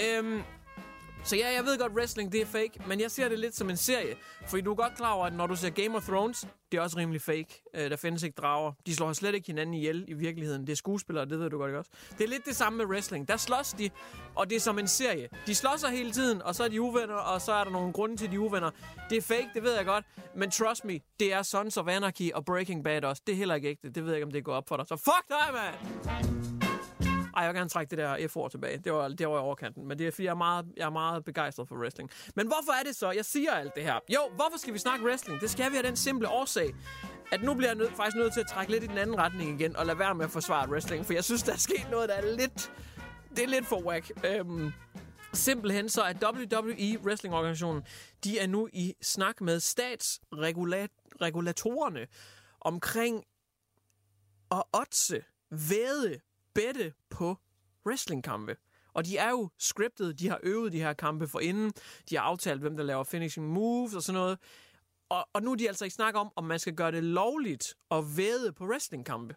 Øhm, 0.03 0.41
så 1.23 1.35
ja, 1.35 1.53
jeg 1.53 1.65
ved 1.65 1.77
godt, 1.77 1.91
wrestling 1.91 2.31
det 2.31 2.41
er 2.41 2.45
fake, 2.45 2.71
men 2.87 2.99
jeg 2.99 3.11
ser 3.11 3.29
det 3.29 3.39
lidt 3.39 3.55
som 3.55 3.69
en 3.69 3.77
serie. 3.77 4.15
For 4.47 4.57
du 4.57 4.71
er 4.71 4.75
godt 4.75 4.95
klar 4.95 5.13
over, 5.13 5.25
at 5.25 5.33
når 5.33 5.47
du 5.47 5.55
ser 5.55 5.69
Game 5.69 5.95
of 5.97 6.03
Thrones, 6.03 6.47
det 6.71 6.77
er 6.77 6.81
også 6.81 6.97
rimelig 6.97 7.21
fake. 7.21 7.63
Øh, 7.75 7.89
der 7.89 7.95
findes 7.95 8.23
ikke 8.23 8.35
drager. 8.35 8.73
De 8.85 8.95
slår 8.95 9.13
slet 9.13 9.35
ikke 9.35 9.47
hinanden 9.47 9.73
ihjel 9.73 10.05
i 10.07 10.13
virkeligheden. 10.13 10.61
Det 10.61 10.71
er 10.71 10.75
skuespillere, 10.75 11.25
det 11.25 11.39
ved 11.39 11.49
du 11.49 11.57
godt 11.57 11.69
ikke 11.69 11.79
også. 11.79 11.91
Det 12.17 12.23
er 12.23 12.27
lidt 12.27 12.45
det 12.45 12.55
samme 12.55 12.77
med 12.77 12.85
wrestling. 12.85 13.27
Der 13.27 13.37
slås 13.37 13.73
de, 13.73 13.89
og 14.35 14.49
det 14.49 14.55
er 14.55 14.59
som 14.59 14.79
en 14.79 14.87
serie. 14.87 15.29
De 15.47 15.55
slås 15.55 15.79
sig 15.79 15.89
hele 15.89 16.11
tiden, 16.11 16.41
og 16.41 16.55
så 16.55 16.63
er 16.63 16.67
de 16.67 16.81
uvenner, 16.81 17.15
og 17.15 17.41
så 17.41 17.51
er 17.51 17.63
der 17.63 17.71
nogle 17.71 17.93
grunde 17.93 18.17
til, 18.17 18.31
de 18.31 18.39
uvenner. 18.39 18.71
Det 19.09 19.17
er 19.17 19.21
fake, 19.21 19.49
det 19.53 19.63
ved 19.63 19.75
jeg 19.75 19.85
godt. 19.85 20.05
Men 20.35 20.51
trust 20.51 20.85
me, 20.85 20.99
det 21.19 21.33
er 21.33 21.41
Sons 21.41 21.77
of 21.77 21.87
Anarchy 21.87 22.31
og 22.31 22.45
Breaking 22.45 22.83
Bad 22.83 23.03
også. 23.03 23.21
Det 23.27 23.33
er 23.33 23.37
heller 23.37 23.55
ikke 23.55 23.69
ægte. 23.69 23.89
Det 23.89 24.03
ved 24.03 24.11
jeg 24.11 24.17
ikke, 24.17 24.25
om 24.25 24.31
det 24.31 24.43
går 24.43 24.53
op 24.53 24.67
for 24.67 24.77
dig. 24.77 24.87
Så 24.87 24.95
fuck 24.95 25.27
dig, 25.29 25.53
mand! 25.53 26.50
Ej, 27.35 27.43
jeg 27.43 27.49
vil 27.49 27.57
gerne 27.57 27.69
trække 27.69 27.89
det 27.89 27.97
der 27.97 28.27
F-ord 28.27 28.51
tilbage. 28.51 28.77
Det 28.77 28.93
var, 28.93 29.07
det 29.07 29.27
var 29.27 29.35
i 29.35 29.39
overkanten. 29.39 29.87
Men 29.87 29.99
det 29.99 30.07
er, 30.07 30.11
fordi 30.11 30.23
jeg 30.23 30.31
er, 30.31 30.35
meget, 30.35 30.65
jeg 30.77 30.85
er 30.85 30.89
meget 30.89 31.25
begejstret 31.25 31.67
for 31.67 31.75
wrestling. 31.75 32.09
Men 32.35 32.47
hvorfor 32.47 32.79
er 32.79 32.83
det 32.83 32.95
så, 32.95 33.11
jeg 33.11 33.25
siger 33.25 33.51
alt 33.51 33.75
det 33.75 33.83
her? 33.83 33.99
Jo, 34.09 34.19
hvorfor 34.35 34.57
skal 34.57 34.73
vi 34.73 34.79
snakke 34.79 35.05
wrestling? 35.05 35.41
Det 35.41 35.49
skal 35.49 35.71
vi 35.71 35.77
af 35.77 35.83
den 35.83 35.95
simple 35.95 36.29
årsag, 36.29 36.75
at 37.31 37.43
nu 37.43 37.53
bliver 37.53 37.69
jeg 37.69 37.75
nød, 37.75 37.89
faktisk 37.95 38.17
nødt 38.17 38.33
til 38.33 38.39
at 38.39 38.47
trække 38.47 38.71
lidt 38.71 38.83
i 38.83 38.87
den 38.87 38.97
anden 38.97 39.17
retning 39.17 39.61
igen, 39.61 39.75
og 39.75 39.85
lade 39.85 39.99
være 39.99 40.15
med 40.15 40.25
at 40.25 40.31
forsvare 40.31 40.69
wrestling, 40.69 41.05
for 41.05 41.13
jeg 41.13 41.23
synes, 41.23 41.43
der 41.43 41.53
er 41.53 41.57
sket 41.57 41.87
noget, 41.91 42.09
der 42.09 42.15
er 42.15 42.35
lidt... 42.35 42.71
Det 43.35 43.43
er 43.43 43.47
lidt 43.47 43.65
for 43.65 43.81
whack. 43.81 44.11
Øhm, 44.25 44.71
simpelthen 45.33 45.89
så 45.89 46.01
er 46.01 46.13
WWE, 46.13 46.99
Wrestling-organisationen, 47.05 47.83
de 48.23 48.39
er 48.39 48.47
nu 48.47 48.69
i 48.73 48.93
snak 49.01 49.41
med 49.41 49.59
statsregulatorerne 49.59 52.07
omkring 52.61 53.23
at 54.51 54.63
otse, 54.73 55.23
væde, 55.51 56.19
bette 56.53 56.93
på 57.09 57.37
wrestlingkampe. 57.85 58.55
Og 58.93 59.05
de 59.05 59.17
er 59.17 59.29
jo 59.29 59.49
scriptet, 59.57 60.19
de 60.19 60.29
har 60.29 60.39
øvet 60.43 60.71
de 60.71 60.79
her 60.79 60.93
kampe 60.93 61.27
for 61.27 61.39
inden, 61.39 61.71
de 62.09 62.15
har 62.15 62.23
aftalt, 62.23 62.61
hvem 62.61 62.77
der 62.77 62.83
laver 62.83 63.03
finishing 63.03 63.47
moves 63.47 63.95
og 63.95 64.03
sådan 64.03 64.21
noget. 64.21 64.37
Og, 65.09 65.29
og 65.33 65.41
nu 65.41 65.51
er 65.51 65.55
de 65.55 65.67
altså 65.67 65.85
ikke 65.85 65.95
snak 65.95 66.15
om, 66.15 66.31
om 66.35 66.43
man 66.43 66.59
skal 66.59 66.75
gøre 66.75 66.91
det 66.91 67.03
lovligt 67.03 67.75
at 67.91 68.03
væde 68.17 68.53
på 68.53 68.65
wrestlingkampe. 68.65 69.35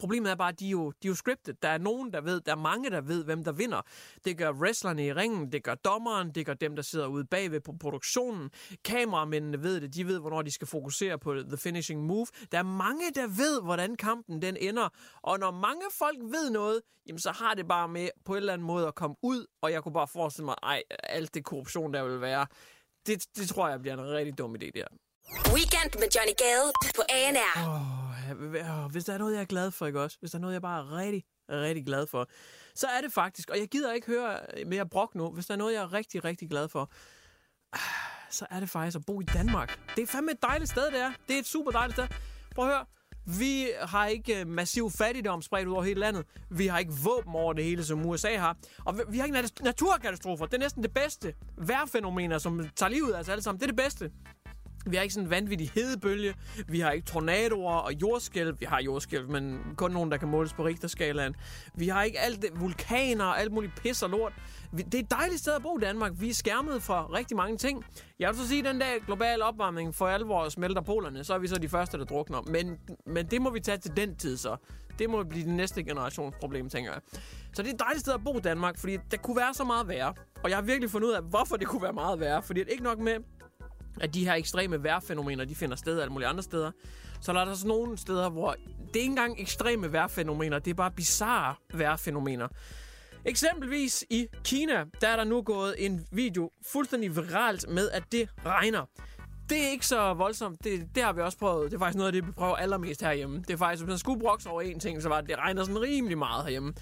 Problemet 0.00 0.30
er 0.30 0.34
bare, 0.34 0.48
at 0.48 0.60
de 0.60 0.66
er, 0.66 0.70
jo, 0.70 0.90
de 0.90 1.08
er 1.08 1.10
jo 1.10 1.14
scripted. 1.14 1.54
Der 1.62 1.68
er 1.68 1.78
nogen, 1.78 2.12
der 2.12 2.20
ved, 2.20 2.40
der 2.40 2.52
er 2.52 2.56
mange, 2.56 2.90
der 2.90 3.00
ved, 3.00 3.24
hvem 3.24 3.44
der 3.44 3.52
vinder. 3.52 3.82
Det 4.24 4.38
gør 4.38 4.52
wrestlerne 4.52 5.06
i 5.06 5.12
ringen, 5.12 5.52
det 5.52 5.64
gør 5.64 5.74
dommeren, 5.74 6.30
det 6.30 6.46
gør 6.46 6.54
dem, 6.54 6.76
der 6.76 6.82
sidder 6.82 7.06
ude 7.06 7.24
bagved 7.24 7.60
på 7.60 7.72
produktionen. 7.80 8.50
Kameramændene 8.84 9.62
ved 9.62 9.80
det, 9.80 9.94
de 9.94 10.06
ved, 10.06 10.18
hvornår 10.20 10.42
de 10.42 10.50
skal 10.50 10.66
fokusere 10.66 11.18
på 11.18 11.34
the 11.34 11.56
finishing 11.56 12.06
move. 12.06 12.26
Der 12.52 12.58
er 12.58 12.62
mange, 12.62 13.10
der 13.14 13.26
ved, 13.26 13.62
hvordan 13.62 13.96
kampen 13.96 14.42
den 14.42 14.56
ender. 14.56 14.88
Og 15.22 15.38
når 15.38 15.50
mange 15.50 15.82
folk 15.98 16.18
ved 16.20 16.50
noget, 16.50 16.80
jamen 17.06 17.20
så 17.20 17.30
har 17.30 17.54
det 17.54 17.68
bare 17.68 17.88
med 17.88 18.08
på 18.24 18.32
en 18.32 18.36
eller 18.36 18.52
anden 18.52 18.66
måde 18.66 18.86
at 18.86 18.94
komme 18.94 19.16
ud, 19.22 19.46
og 19.62 19.72
jeg 19.72 19.82
kunne 19.82 19.92
bare 19.92 20.08
forestille 20.08 20.44
mig, 20.44 20.56
ej, 20.62 20.82
alt 21.02 21.34
det 21.34 21.44
korruption, 21.44 21.94
der 21.94 22.04
vil 22.04 22.20
være, 22.20 22.46
det, 23.06 23.26
det 23.36 23.48
tror 23.48 23.68
jeg 23.68 23.80
bliver 23.80 23.94
en 23.94 24.10
rigtig 24.10 24.38
dum 24.38 24.54
idé, 24.54 24.70
der. 24.74 24.86
Weekend 25.54 25.90
med 25.98 26.08
Johnny 26.16 26.34
Gade 26.38 26.72
på 26.96 27.02
ANR. 27.08 27.68
Åh, 28.84 28.90
hvis 28.90 29.04
der 29.04 29.12
er 29.14 29.18
noget, 29.18 29.34
jeg 29.34 29.40
er 29.40 29.44
glad 29.44 29.70
for, 29.70 29.86
ikke 29.86 30.00
også? 30.00 30.16
Hvis 30.20 30.30
der 30.30 30.38
er 30.38 30.40
noget, 30.40 30.54
jeg 30.54 30.62
bare 30.62 30.80
er 30.80 30.96
rigtig, 30.96 31.24
rigtig 31.50 31.86
glad 31.86 32.06
for, 32.06 32.28
så 32.74 32.86
er 32.86 33.00
det 33.00 33.12
faktisk, 33.12 33.50
og 33.50 33.58
jeg 33.58 33.68
gider 33.68 33.92
ikke 33.92 34.06
høre 34.06 34.38
mere 34.66 34.88
brok 34.88 35.14
nu, 35.14 35.30
hvis 35.30 35.46
der 35.46 35.54
er 35.54 35.58
noget, 35.58 35.74
jeg 35.74 35.82
er 35.82 35.92
rigtig, 35.92 36.24
rigtig 36.24 36.50
glad 36.50 36.68
for, 36.68 36.90
ah, 37.72 37.78
så 38.30 38.46
er 38.50 38.60
det 38.60 38.70
faktisk 38.70 38.96
at 38.96 39.06
bo 39.06 39.20
i 39.20 39.24
Danmark. 39.24 39.78
Det 39.96 40.02
er 40.02 40.06
fandme 40.06 40.32
et 40.32 40.42
dejligt 40.42 40.70
sted, 40.70 40.86
det 40.86 41.00
er. 41.00 41.12
Det 41.28 41.34
er 41.34 41.40
et 41.40 41.46
super 41.46 41.70
dejligt 41.70 41.96
sted. 41.96 42.06
Prøv 42.54 42.64
at 42.68 42.70
høre. 42.74 42.84
Vi 43.38 43.70
har 43.80 44.06
ikke 44.06 44.40
øh, 44.40 44.46
massiv 44.46 44.90
fattigdom 44.90 45.42
spredt 45.42 45.68
ud 45.68 45.72
over 45.74 45.82
hele 45.82 46.00
landet. 46.00 46.26
Vi 46.50 46.66
har 46.66 46.78
ikke 46.78 46.92
våben 47.04 47.34
over 47.34 47.52
det 47.52 47.64
hele, 47.64 47.84
som 47.84 48.06
USA 48.06 48.36
har. 48.36 48.56
Og 48.84 49.00
vi- 49.08 49.18
har 49.18 49.24
ikke 49.26 49.48
naturkatastrofer. 49.62 50.46
Det 50.46 50.54
er 50.54 50.58
næsten 50.58 50.82
det 50.82 50.94
bedste. 50.94 51.34
Værfænomener, 51.58 52.38
som 52.38 52.68
tager 52.76 52.90
livet 52.90 53.12
af 53.12 53.20
os 53.20 53.28
alle 53.28 53.42
sammen. 53.42 53.60
Det 53.60 53.66
er 53.66 53.70
det 53.72 53.76
bedste. 53.76 54.10
Vi 54.86 54.96
har 54.96 55.02
ikke 55.02 55.14
sådan 55.14 55.26
en 55.26 55.30
vanvittig 55.30 55.70
hedebølge. 55.74 56.34
Vi 56.68 56.80
har 56.80 56.90
ikke 56.90 57.06
tornadoer 57.06 57.74
og 57.74 57.92
jordskælv. 57.92 58.60
Vi 58.60 58.66
har 58.66 58.80
jordskælv, 58.82 59.30
men 59.30 59.60
kun 59.76 59.90
nogen, 59.90 60.10
der 60.10 60.16
kan 60.16 60.28
måles 60.28 60.52
på 60.52 60.64
Richterskalaen. 60.64 61.34
Vi 61.74 61.88
har 61.88 62.02
ikke 62.02 62.18
alt 62.18 62.42
det, 62.42 62.50
vulkaner 62.60 63.24
og 63.24 63.40
alt 63.40 63.52
muligt 63.52 63.74
pis 63.82 64.02
og 64.02 64.10
lort. 64.10 64.32
Vi, 64.72 64.82
det 64.82 64.94
er 64.94 64.98
et 64.98 65.10
dejligt 65.10 65.40
sted 65.40 65.52
at 65.52 65.62
bo 65.62 65.78
i 65.78 65.80
Danmark. 65.80 66.12
Vi 66.14 66.30
er 66.30 66.34
skærmet 66.34 66.82
for 66.82 67.14
rigtig 67.14 67.36
mange 67.36 67.56
ting. 67.56 67.84
Jeg 68.18 68.28
vil 68.28 68.36
så 68.36 68.48
sige, 68.48 68.58
at 68.58 68.64
den 68.64 68.78
dag 68.78 69.00
global 69.06 69.42
opvarmning 69.42 69.94
for 69.94 70.08
alvor 70.08 70.48
smelter 70.48 70.82
polerne, 70.82 71.24
så 71.24 71.34
er 71.34 71.38
vi 71.38 71.46
så 71.46 71.58
de 71.58 71.68
første, 71.68 71.98
der 71.98 72.04
drukner. 72.04 72.42
Men, 72.42 72.78
men 73.06 73.26
det 73.26 73.42
må 73.42 73.50
vi 73.50 73.60
tage 73.60 73.78
til 73.78 73.96
den 73.96 74.16
tid 74.16 74.36
så. 74.36 74.56
Det 74.98 75.10
må 75.10 75.24
blive 75.24 75.44
den 75.44 75.56
næste 75.56 75.82
generations 75.82 76.34
problem, 76.40 76.68
tænker 76.68 76.92
jeg. 76.92 77.00
Så 77.52 77.62
det 77.62 77.68
er 77.68 77.74
et 77.74 77.80
dejligt 77.80 78.00
sted 78.00 78.12
at 78.12 78.24
bo 78.24 78.38
i 78.38 78.40
Danmark, 78.40 78.78
fordi 78.78 78.98
der 79.10 79.16
kunne 79.16 79.36
være 79.36 79.54
så 79.54 79.64
meget 79.64 79.88
værre. 79.88 80.14
Og 80.44 80.50
jeg 80.50 80.56
har 80.56 80.62
virkelig 80.62 80.90
fundet 80.90 81.08
ud 81.08 81.12
af, 81.12 81.22
hvorfor 81.22 81.56
det 81.56 81.66
kunne 81.66 81.82
være 81.82 81.92
meget 81.92 82.20
værre. 82.20 82.42
Fordi 82.42 82.60
at 82.60 82.68
ikke 82.68 82.82
nok 82.82 82.98
med, 82.98 83.14
at 84.00 84.14
de 84.14 84.24
her 84.24 84.34
ekstreme 84.34 84.82
vejrfænomener, 84.84 85.44
de 85.44 85.54
finder 85.54 85.76
sted 85.76 86.00
alle 86.00 86.12
mulige 86.12 86.28
andre 86.28 86.42
steder. 86.42 86.70
Så 87.20 87.32
der 87.32 87.40
er 87.40 87.44
der 87.44 87.54
sådan 87.54 87.68
nogle 87.68 87.98
steder, 87.98 88.28
hvor 88.28 88.52
det 88.52 88.96
er 88.96 89.00
ikke 89.00 89.10
engang 89.10 89.40
ekstreme 89.40 89.92
vejrfænomener, 89.92 90.58
det 90.58 90.70
er 90.70 90.74
bare 90.74 90.90
bizarre 90.90 91.54
vejrfænomener. 91.74 92.48
Eksempelvis 93.24 94.04
i 94.10 94.26
Kina, 94.44 94.84
der 95.00 95.08
er 95.08 95.16
der 95.16 95.24
nu 95.24 95.42
gået 95.42 95.74
en 95.86 96.06
video 96.12 96.50
fuldstændig 96.72 97.16
viralt 97.16 97.68
med, 97.68 97.90
at 97.90 98.02
det 98.12 98.28
regner. 98.46 98.86
Det 99.50 99.64
er 99.64 99.68
ikke 99.68 99.86
så 99.86 100.14
voldsomt. 100.14 100.64
Det, 100.64 100.88
det 100.94 101.02
har 101.02 101.12
vi 101.12 101.20
også 101.20 101.38
prøvet. 101.38 101.70
Det 101.70 101.76
er 101.76 101.80
faktisk 101.80 101.96
noget 101.96 102.08
af 102.08 102.12
det, 102.12 102.26
vi 102.26 102.32
prøver 102.32 102.56
allermest 102.56 103.02
herhjemme. 103.02 103.38
Det 103.38 103.50
er 103.50 103.56
faktisk, 103.56 103.82
hvis 103.82 103.88
man 103.88 103.98
skulle 103.98 104.20
brokse 104.20 104.48
over 104.48 104.60
en 104.60 104.80
ting, 104.80 105.02
så 105.02 105.08
var 105.08 105.20
det, 105.20 105.30
det 105.30 105.38
regner 105.38 105.64
sådan 105.64 105.80
rimelig 105.80 106.18
meget 106.18 106.44
herhjemme. 106.44 106.74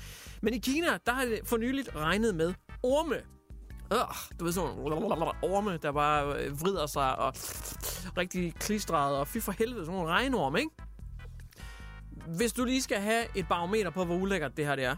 Men 0.43 0.55
i 0.55 0.59
Kina, 0.59 0.87
der 1.07 1.13
har 1.13 1.25
det 1.25 1.41
for 1.45 1.57
nyligt 1.57 1.91
regnet 1.97 2.35
med 2.35 2.55
orme. 2.83 3.17
Øh, 3.93 3.99
du 4.41 4.45
ved 4.45 4.53
sådan 4.53 4.77
nogle 4.77 4.97
orme, 5.43 5.77
der 5.77 5.93
bare 5.93 6.35
øh, 6.39 6.61
vrider 6.61 6.87
sig 6.87 7.19
og 7.19 7.35
rigtig 8.17 8.55
klistrede, 8.55 9.21
og 9.21 9.29
fy 9.29 9.39
for 9.39 9.53
helvede, 9.53 9.85
sådan 9.85 9.99
nogle 9.99 10.13
regnorme, 10.13 10.59
ikke? 10.59 10.71
Hvis 12.27 12.53
du 12.53 12.65
lige 12.65 12.83
skal 12.83 12.99
have 12.99 13.25
et 13.35 13.49
barometer 13.49 13.91
på, 13.91 14.05
hvor 14.05 14.15
ulækkert 14.15 14.57
det 14.57 14.67
her 14.67 14.77
det 14.77 14.85
er, 14.85 14.97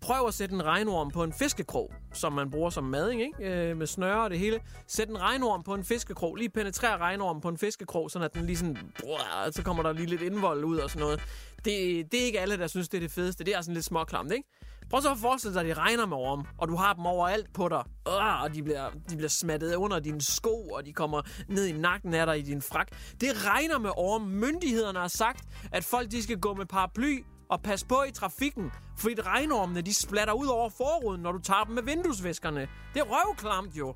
prøv 0.00 0.26
at 0.26 0.34
sætte 0.34 0.54
en 0.54 0.64
regnorm 0.64 1.10
på 1.10 1.24
en 1.24 1.32
fiskekrog, 1.32 1.92
som 2.12 2.32
man 2.32 2.50
bruger 2.50 2.70
som 2.70 2.84
mading, 2.84 3.22
ikke? 3.22 3.68
Øh, 3.70 3.76
med 3.76 3.86
snøre 3.86 4.24
og 4.24 4.30
det 4.30 4.38
hele. 4.38 4.60
Sæt 4.86 5.08
en 5.08 5.20
regnorm 5.20 5.62
på 5.62 5.74
en 5.74 5.84
fiskekrog. 5.84 6.36
Lige 6.36 6.48
penetrer 6.48 6.98
regnormen 6.98 7.42
på 7.42 7.48
en 7.48 7.58
fiskekrog, 7.58 8.10
sådan 8.10 8.24
at 8.24 8.34
den 8.34 8.46
lige 8.46 8.56
sådan... 8.56 8.78
Brrr, 9.00 9.50
så 9.50 9.62
kommer 9.62 9.82
der 9.82 9.92
lige 9.92 10.06
lidt 10.06 10.22
indvold 10.22 10.64
ud 10.64 10.76
og 10.76 10.90
sådan 10.90 11.00
noget. 11.00 11.20
Det, 11.56 12.12
det 12.12 12.20
er 12.20 12.24
ikke 12.24 12.40
alle, 12.40 12.58
der 12.58 12.66
synes, 12.66 12.88
det 12.88 12.98
er 12.98 13.00
det 13.00 13.10
fedeste. 13.10 13.44
Det 13.44 13.54
er 13.54 13.60
sådan 13.60 13.74
lidt 13.74 13.84
småklamt, 13.84 14.32
ikke? 14.32 14.48
Prøv 14.92 15.02
så 15.02 15.10
at 15.10 15.18
forestille 15.18 15.54
dig, 15.54 15.60
at 15.60 15.66
det 15.66 15.78
regner 15.78 16.06
med 16.06 16.16
orm, 16.16 16.46
og 16.58 16.68
du 16.68 16.76
har 16.76 16.92
dem 16.92 17.06
overalt 17.06 17.52
på 17.52 17.68
dig. 17.68 17.82
Øh, 18.08 18.42
og 18.42 18.54
de 18.54 18.62
bliver, 18.62 18.90
de 19.10 19.16
bliver 19.16 19.28
smattet 19.28 19.74
under 19.74 19.98
dine 20.00 20.22
sko, 20.22 20.68
og 20.68 20.86
de 20.86 20.92
kommer 20.92 21.22
ned 21.48 21.66
i 21.66 21.72
nakken 21.72 22.14
af 22.14 22.26
dig 22.26 22.38
i 22.38 22.42
din 22.42 22.62
frak. 22.62 22.88
Det 23.20 23.46
regner 23.46 23.78
med 23.78 23.90
orm. 23.96 24.22
Myndighederne 24.22 24.98
har 24.98 25.08
sagt, 25.08 25.44
at 25.72 25.84
folk 25.84 26.10
de 26.10 26.22
skal 26.22 26.38
gå 26.38 26.54
med 26.54 26.66
paraply 26.66 27.24
og 27.48 27.62
passe 27.62 27.86
på 27.86 28.02
i 28.08 28.10
trafikken, 28.10 28.70
fordi 28.98 29.14
regnormene 29.20 29.80
de 29.80 29.94
splatter 29.94 30.34
ud 30.34 30.46
over 30.46 30.70
forruden, 30.70 31.22
når 31.22 31.32
du 31.32 31.38
tager 31.38 31.64
dem 31.64 31.74
med 31.74 31.82
vinduesvæskerne. 31.82 32.68
Det 32.94 33.00
er 33.00 33.04
røvklamt 33.04 33.76
jo. 33.76 33.94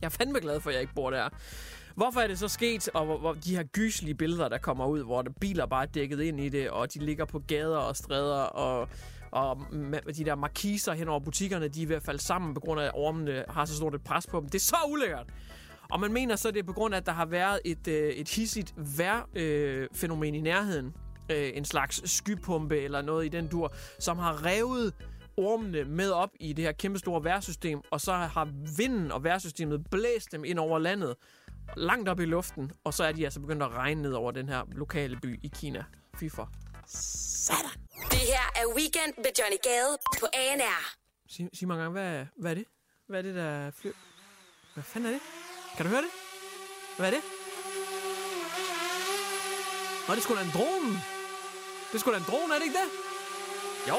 Jeg 0.00 0.06
er 0.06 0.10
fandme 0.10 0.40
glad 0.40 0.60
for, 0.60 0.70
at 0.70 0.74
jeg 0.74 0.82
ikke 0.82 0.94
bor 0.94 1.10
der. 1.10 1.28
Hvorfor 1.94 2.20
er 2.20 2.26
det 2.26 2.38
så 2.38 2.48
sket, 2.48 2.88
og 2.88 3.04
hvor, 3.04 3.18
hvor 3.18 3.32
de 3.32 3.56
her 3.56 3.62
gyslige 3.62 4.14
billeder, 4.14 4.48
der 4.48 4.58
kommer 4.58 4.86
ud, 4.86 5.02
hvor 5.02 5.22
der 5.22 5.30
biler 5.40 5.66
bare 5.66 5.82
er 5.82 5.86
dækket 5.86 6.20
ind 6.20 6.40
i 6.40 6.48
det, 6.48 6.70
og 6.70 6.94
de 6.94 6.98
ligger 6.98 7.24
på 7.24 7.38
gader 7.38 7.78
og 7.78 7.96
stræder, 7.96 8.42
og, 8.42 8.88
og 9.36 9.58
de 10.16 10.24
der 10.24 10.34
markiser 10.34 10.92
hen 10.92 11.08
over 11.08 11.20
butikkerne, 11.20 11.68
de 11.68 11.82
er 11.82 11.86
ved 11.86 11.96
at 11.96 12.02
falde 12.02 12.22
sammen, 12.22 12.54
på 12.54 12.60
grund 12.60 12.80
af, 12.80 12.84
at 12.84 12.90
ormene 12.94 13.44
har 13.48 13.64
så 13.64 13.76
stort 13.76 13.94
et 13.94 14.04
pres 14.04 14.26
på 14.26 14.40
dem. 14.40 14.48
Det 14.48 14.54
er 14.54 14.62
så 14.62 14.76
ulækkert. 14.88 15.26
Og 15.90 16.00
man 16.00 16.12
mener 16.12 16.36
så, 16.36 16.50
det 16.50 16.58
er 16.58 16.62
på 16.62 16.72
grund 16.72 16.94
af, 16.94 16.98
at 16.98 17.06
der 17.06 17.12
har 17.12 17.26
været 17.26 17.60
et, 17.64 17.88
øh, 17.88 18.08
et 18.08 18.28
hissigt 18.28 18.74
vejrfænomen 18.76 19.36
øh, 19.36 19.88
fænomen 19.94 20.34
i 20.34 20.40
nærheden. 20.40 20.94
Øh, 21.30 21.50
en 21.54 21.64
slags 21.64 22.10
skypumpe 22.10 22.80
eller 22.80 23.02
noget 23.02 23.26
i 23.26 23.28
den 23.28 23.48
dur, 23.48 23.74
som 23.98 24.18
har 24.18 24.44
revet 24.44 24.94
ormene 25.36 25.84
med 25.84 26.10
op 26.10 26.30
i 26.40 26.52
det 26.52 26.64
her 26.64 26.72
kæmpestore 26.72 27.24
vejrsystem, 27.24 27.80
og 27.90 28.00
så 28.00 28.12
har 28.12 28.48
vinden 28.76 29.12
og 29.12 29.24
vejrsystemet 29.24 29.86
blæst 29.90 30.32
dem 30.32 30.44
ind 30.44 30.58
over 30.58 30.78
landet, 30.78 31.14
langt 31.76 32.08
op 32.08 32.20
i 32.20 32.24
luften, 32.24 32.70
og 32.84 32.94
så 32.94 33.04
er 33.04 33.12
de 33.12 33.24
altså 33.24 33.40
begyndt 33.40 33.62
at 33.62 33.70
regne 33.70 34.02
ned 34.02 34.12
over 34.12 34.30
den 34.30 34.48
her 34.48 34.62
lokale 34.72 35.16
by 35.22 35.40
i 35.42 35.50
Kina. 35.54 35.84
Fy 36.14 36.24
for. 36.30 36.50
Sådan. 36.88 37.70
Det 38.10 38.18
her 38.18 38.44
er 38.56 38.66
Weekend 38.76 39.14
med 39.16 39.30
Johnny 39.38 39.56
Gade 39.62 39.98
på 40.20 40.26
ANR. 40.32 40.94
Sig, 41.28 41.48
sig 41.54 41.66
mig 41.68 41.74
engang, 41.74 41.92
hvad, 41.92 42.26
hvad 42.36 42.50
er 42.50 42.54
det? 42.54 42.64
Hvad 43.08 43.18
er 43.18 43.22
det, 43.22 43.34
der 43.34 43.70
flyver? 43.80 43.94
Hvad 44.74 44.84
fanden 44.84 45.08
er 45.08 45.12
det? 45.14 45.22
Kan 45.76 45.86
du 45.86 45.90
høre 45.90 46.02
det? 46.02 46.10
Hvad 46.96 47.06
er 47.06 47.10
det? 47.10 47.22
Nå, 50.08 50.14
det 50.14 50.20
er 50.20 50.22
sgu 50.24 50.34
da 50.34 50.40
en 50.42 50.50
drone. 50.54 50.92
Det 51.92 52.00
skulle 52.00 52.00
sgu 52.00 52.12
da 52.12 52.16
en 52.16 52.24
drone, 52.28 52.54
er 52.54 52.58
det 52.58 52.64
ikke 52.66 52.78
det? 52.78 52.88
Jo. 53.88 53.96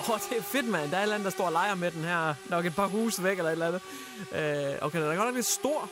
Åh, 0.00 0.10
oh, 0.10 0.20
det 0.30 0.38
er 0.38 0.42
fedt, 0.42 0.66
mand. 0.68 0.90
Der 0.90 0.96
er 0.96 1.00
et 1.00 1.02
eller 1.02 1.14
andet, 1.14 1.24
der 1.24 1.30
står 1.30 1.46
og 1.46 1.52
leger 1.52 1.74
med 1.74 1.90
den 1.90 2.04
her. 2.04 2.34
Nok 2.50 2.66
et 2.66 2.74
par 2.74 2.86
huse 2.86 3.22
væk 3.24 3.38
eller 3.38 3.50
et 3.50 3.52
eller 3.52 3.66
andet. 3.66 3.82
Øh, 4.72 4.86
okay, 4.86 4.98
den 5.02 5.10
er 5.10 5.16
godt 5.16 5.26
nok 5.28 5.34
lidt 5.34 5.46
stor. 5.46 5.90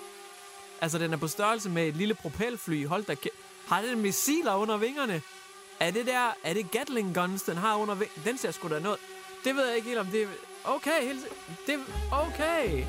Altså, 0.80 0.98
den 0.98 1.12
er 1.12 1.16
på 1.16 1.28
størrelse 1.28 1.70
med 1.70 1.88
et 1.88 1.96
lille 1.96 2.14
propelfly. 2.14 2.86
Hold 2.86 3.04
da 3.04 3.12
kæ- 3.26 3.36
Har 3.66 3.82
den 3.82 4.00
missiler 4.00 4.54
under 4.54 4.76
vingerne? 4.76 5.22
Er 5.82 5.90
det 5.90 6.06
der... 6.06 6.34
Er 6.44 6.54
det 6.54 6.70
Gatling 6.70 7.14
guns, 7.14 7.42
den 7.42 7.56
har 7.56 7.76
under? 7.76 7.96
Den 8.24 8.38
ser 8.38 8.50
sgu 8.50 8.68
da 8.68 8.78
noget... 8.78 8.98
Det 9.44 9.56
ved 9.56 9.66
jeg 9.66 9.76
ikke 9.76 9.88
helt 9.88 10.00
om 10.00 10.06
det... 10.06 10.22
er... 10.22 10.26
Okay, 10.64 11.02
helt... 11.02 11.20
Det... 11.66 11.78
Okay. 12.12 12.84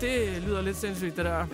Det 0.00 0.42
lyder 0.42 0.62
lidt 0.62 0.76
sindssygt, 0.76 1.16
det 1.16 1.24
der. 1.24 1.46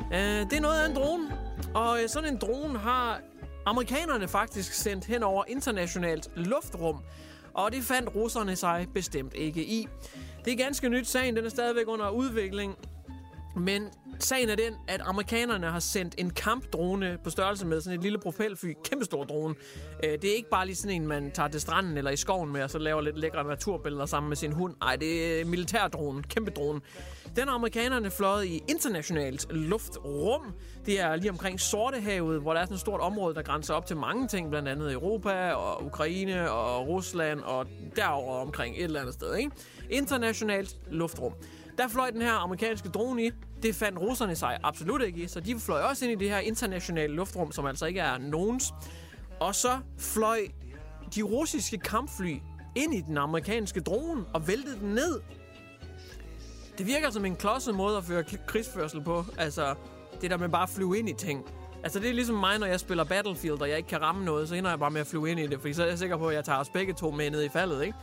Uh, 0.00 0.50
det 0.50 0.52
er 0.52 0.60
noget 0.60 0.80
af 0.80 0.88
en 0.88 0.96
drone. 0.96 1.38
Og 1.74 2.02
øh, 2.02 2.08
sådan 2.08 2.32
en 2.32 2.38
drone 2.38 2.78
har 2.78 3.20
amerikanerne 3.66 4.28
faktisk 4.28 4.72
sendt 4.72 5.04
hen 5.04 5.22
over 5.22 5.44
internationalt 5.48 6.30
luftrum. 6.36 6.96
Og 7.54 7.72
det 7.72 7.82
fandt 7.82 8.14
russerne 8.14 8.56
sig 8.56 8.86
bestemt 8.94 9.34
ikke 9.34 9.64
i. 9.64 9.88
Det 10.44 10.52
er 10.52 10.56
ganske 10.56 10.88
nyt. 10.88 11.06
Sagen 11.06 11.36
den 11.36 11.44
er 11.44 11.48
stadigvæk 11.48 11.88
under 11.88 12.10
udvikling. 12.10 12.76
Men 13.56 13.88
sagen 14.24 14.48
er 14.48 14.56
den, 14.56 14.74
at 14.88 15.00
amerikanerne 15.04 15.66
har 15.66 15.80
sendt 15.80 16.14
en 16.18 16.30
kampdrone 16.30 17.18
på 17.24 17.30
størrelse 17.30 17.66
med 17.66 17.80
sådan 17.80 17.98
et 17.98 18.02
lille 18.02 18.18
propelfly. 18.18 18.72
Kæmpestor 18.84 19.24
drone. 19.24 19.54
Øh, 20.04 20.10
det 20.10 20.24
er 20.24 20.34
ikke 20.34 20.50
bare 20.50 20.66
lige 20.66 20.76
sådan 20.76 21.02
en, 21.02 21.06
man 21.06 21.30
tager 21.30 21.48
til 21.48 21.60
stranden 21.60 21.96
eller 21.98 22.10
i 22.10 22.16
skoven 22.16 22.52
med, 22.52 22.62
og 22.62 22.70
så 22.70 22.78
laver 22.78 23.00
lidt 23.00 23.18
lækre 23.18 23.44
naturbilleder 23.44 24.06
sammen 24.06 24.28
med 24.28 24.36
sin 24.36 24.52
hund. 24.52 24.74
Nej, 24.80 24.96
det 24.96 25.40
er 25.40 25.44
militærdronen. 25.44 25.50
militærdrone. 25.50 26.22
Kæmpe 26.22 26.50
drone. 26.50 26.80
Den 27.36 27.48
har 27.48 27.54
amerikanerne 27.54 28.10
fløjet 28.10 28.44
i 28.46 28.62
internationalt 28.68 29.46
luftrum. 29.50 30.54
Det 30.86 31.00
er 31.00 31.16
lige 31.16 31.30
omkring 31.30 31.60
Sortehavet, 31.60 32.40
hvor 32.40 32.52
der 32.52 32.60
er 32.60 32.64
sådan 32.64 32.74
et 32.74 32.80
stort 32.80 33.00
område, 33.00 33.34
der 33.34 33.42
grænser 33.42 33.74
op 33.74 33.86
til 33.86 33.96
mange 33.96 34.28
ting. 34.28 34.50
Blandt 34.50 34.68
andet 34.68 34.92
Europa 34.92 35.50
og 35.52 35.84
Ukraine 35.84 36.50
og 36.50 36.88
Rusland 36.88 37.40
og 37.40 37.66
derover 37.96 38.36
omkring 38.36 38.76
et 38.76 38.84
eller 38.84 39.00
andet 39.00 39.14
sted. 39.14 39.34
Ikke? 39.34 39.50
Internationalt 39.90 40.76
luftrum. 40.90 41.32
Der 41.78 41.88
fløj 41.88 42.10
den 42.10 42.22
her 42.22 42.32
amerikanske 42.32 42.88
drone 42.88 43.26
i. 43.26 43.30
Det 43.62 43.74
fandt 43.74 43.98
russerne 43.98 44.36
sig 44.36 44.58
absolut 44.62 45.02
ikke 45.02 45.22
i, 45.22 45.28
så 45.28 45.40
de 45.40 45.60
fløj 45.60 45.80
også 45.80 46.04
ind 46.04 46.20
i 46.20 46.24
det 46.24 46.30
her 46.30 46.38
internationale 46.38 47.14
luftrum, 47.14 47.52
som 47.52 47.66
altså 47.66 47.86
ikke 47.86 48.00
er 48.00 48.18
nogens. 48.18 48.72
Og 49.40 49.54
så 49.54 49.78
fløj 49.98 50.38
de 51.14 51.22
russiske 51.22 51.78
kampfly 51.78 52.36
ind 52.74 52.94
i 52.94 53.00
den 53.00 53.18
amerikanske 53.18 53.80
drone 53.80 54.24
og 54.34 54.48
væltede 54.48 54.78
den 54.80 54.88
ned. 54.88 55.20
Det 56.78 56.86
virker 56.86 57.10
som 57.10 57.24
en 57.24 57.36
klodset 57.36 57.74
måde 57.74 57.96
at 57.96 58.04
føre 58.04 58.24
krigsførsel 58.46 59.02
på. 59.04 59.24
Altså, 59.38 59.74
det 60.20 60.30
der 60.30 60.36
med 60.36 60.48
bare 60.48 60.62
at 60.62 60.68
flyve 60.68 60.98
ind 60.98 61.08
i 61.08 61.12
ting. 61.12 61.44
Altså, 61.82 61.98
det 61.98 62.10
er 62.10 62.14
ligesom 62.14 62.36
mig, 62.36 62.58
når 62.58 62.66
jeg 62.66 62.80
spiller 62.80 63.04
Battlefield, 63.04 63.60
og 63.60 63.68
jeg 63.68 63.76
ikke 63.76 63.88
kan 63.88 64.02
ramme 64.02 64.24
noget, 64.24 64.48
så 64.48 64.54
ender 64.54 64.70
jeg 64.70 64.78
bare 64.78 64.90
med 64.90 65.00
at 65.00 65.06
flyve 65.06 65.30
ind 65.30 65.40
i 65.40 65.46
det, 65.46 65.60
fordi 65.60 65.74
så 65.74 65.82
er 65.82 65.86
jeg 65.86 65.98
sikker 65.98 66.16
på, 66.16 66.28
at 66.28 66.34
jeg 66.34 66.44
tager 66.44 66.58
os 66.58 66.68
begge 66.68 66.92
to 66.92 67.10
med 67.10 67.30
ned 67.30 67.42
i 67.42 67.48
faldet, 67.48 67.82
ikke? 67.84 67.98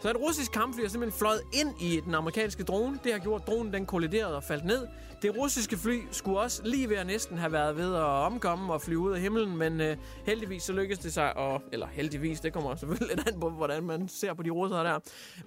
Så 0.00 0.10
et 0.10 0.16
russisk 0.20 0.52
kampfly 0.52 0.80
er 0.80 0.88
simpelthen 0.88 1.18
fløjet 1.18 1.40
ind 1.52 1.80
i 1.80 2.00
den 2.00 2.14
amerikanske 2.14 2.62
drone. 2.62 2.98
Det 3.04 3.12
har 3.12 3.18
gjort, 3.18 3.40
at 3.40 3.46
dronen 3.46 3.72
den 3.72 3.86
kolliderede 3.86 4.36
og 4.36 4.42
faldt 4.42 4.64
ned. 4.64 4.86
Det 5.22 5.36
russiske 5.36 5.76
fly 5.76 6.02
skulle 6.10 6.40
også 6.40 6.62
lige 6.64 6.88
ved 6.88 6.96
at 6.96 7.06
næsten 7.06 7.38
have 7.38 7.52
været 7.52 7.76
ved 7.76 7.94
at 7.94 8.02
omkomme 8.02 8.72
og 8.72 8.80
flyve 8.82 9.00
ud 9.00 9.12
af 9.12 9.20
himlen, 9.20 9.56
men 9.56 9.80
øh, 9.80 9.96
heldigvis 10.26 10.62
så 10.62 10.72
lykkedes 10.72 10.98
det 10.98 11.12
sig, 11.12 11.36
og, 11.36 11.62
eller 11.72 11.86
heldigvis, 11.86 12.40
det 12.40 12.52
kommer 12.52 12.76
selvfølgelig 12.76 13.08
lidt 13.16 13.28
an 13.28 13.40
på, 13.40 13.50
hvordan 13.50 13.82
man 13.82 14.08
ser 14.08 14.34
på 14.34 14.42
de 14.42 14.50
russere 14.50 14.84
der. 14.84 14.98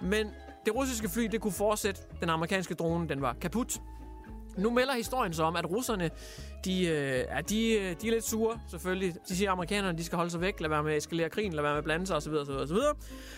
Men 0.02 0.28
det 0.66 0.76
russiske 0.76 1.10
fly, 1.10 1.24
det 1.24 1.42
kunne 1.42 1.54
fortsætte. 1.54 2.02
Den 2.20 2.30
amerikanske 2.30 2.74
drone, 2.74 3.10
den 3.10 3.22
var 3.22 3.36
kaput. 3.42 3.82
Nu 4.58 4.70
melder 4.70 4.94
historien 4.94 5.34
så 5.34 5.44
om, 5.44 5.56
at 5.56 5.70
russerne, 5.70 6.12
de, 6.66 6.88
øh, 6.88 7.26
er, 7.30 7.42
de, 7.42 7.74
øh, 7.74 7.96
de 8.02 8.08
er 8.08 8.12
lidt 8.12 8.26
sure, 8.26 8.60
selvfølgelig. 8.70 9.16
De 9.30 9.36
siger, 9.36 9.50
at 9.50 9.54
amerikanerne 9.54 9.98
de 9.98 10.04
skal 10.04 10.16
holde 10.16 10.32
sig 10.32 10.42
væk, 10.42 10.60
lad 10.60 10.70
være 10.70 10.84
med 10.84 10.92
at 10.92 10.98
eskalere 10.98 11.30
krigen, 11.30 11.54
lad 11.54 11.62
være 11.62 11.72
med 11.72 11.78
at 11.78 11.84
blande 11.84 12.08
sig 12.08 12.16
osv. 12.16 12.34
osv., 12.34 12.52
osv. 12.52 12.78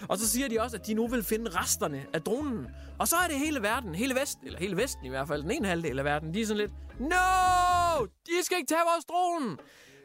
Og 0.09 0.17
så 0.17 0.27
siger 0.27 0.49
de 0.49 0.61
også, 0.61 0.77
at 0.77 0.87
de 0.87 0.93
nu 0.93 1.07
vil 1.07 1.23
finde 1.23 1.49
resterne 1.49 2.05
af 2.13 2.21
dronen. 2.21 2.67
Og 2.99 3.07
så 3.07 3.15
er 3.15 3.27
det 3.27 3.39
hele 3.39 3.61
verden, 3.61 3.95
hele 3.95 4.15
Vesten, 4.15 4.47
eller 4.47 4.59
hele 4.59 4.77
Vesten 4.77 5.05
i 5.05 5.09
hvert 5.09 5.27
fald, 5.27 5.41
den 5.41 5.51
ene 5.51 5.67
halvdel 5.67 5.99
af 5.99 6.05
verden, 6.05 6.33
de 6.33 6.41
er 6.41 6.45
sådan 6.45 6.61
lidt, 6.61 6.71
No! 6.99 8.05
De 8.25 8.31
skal 8.43 8.57
ikke 8.57 8.69
tage 8.69 8.81
vores 8.93 9.05
drone! 9.05 9.57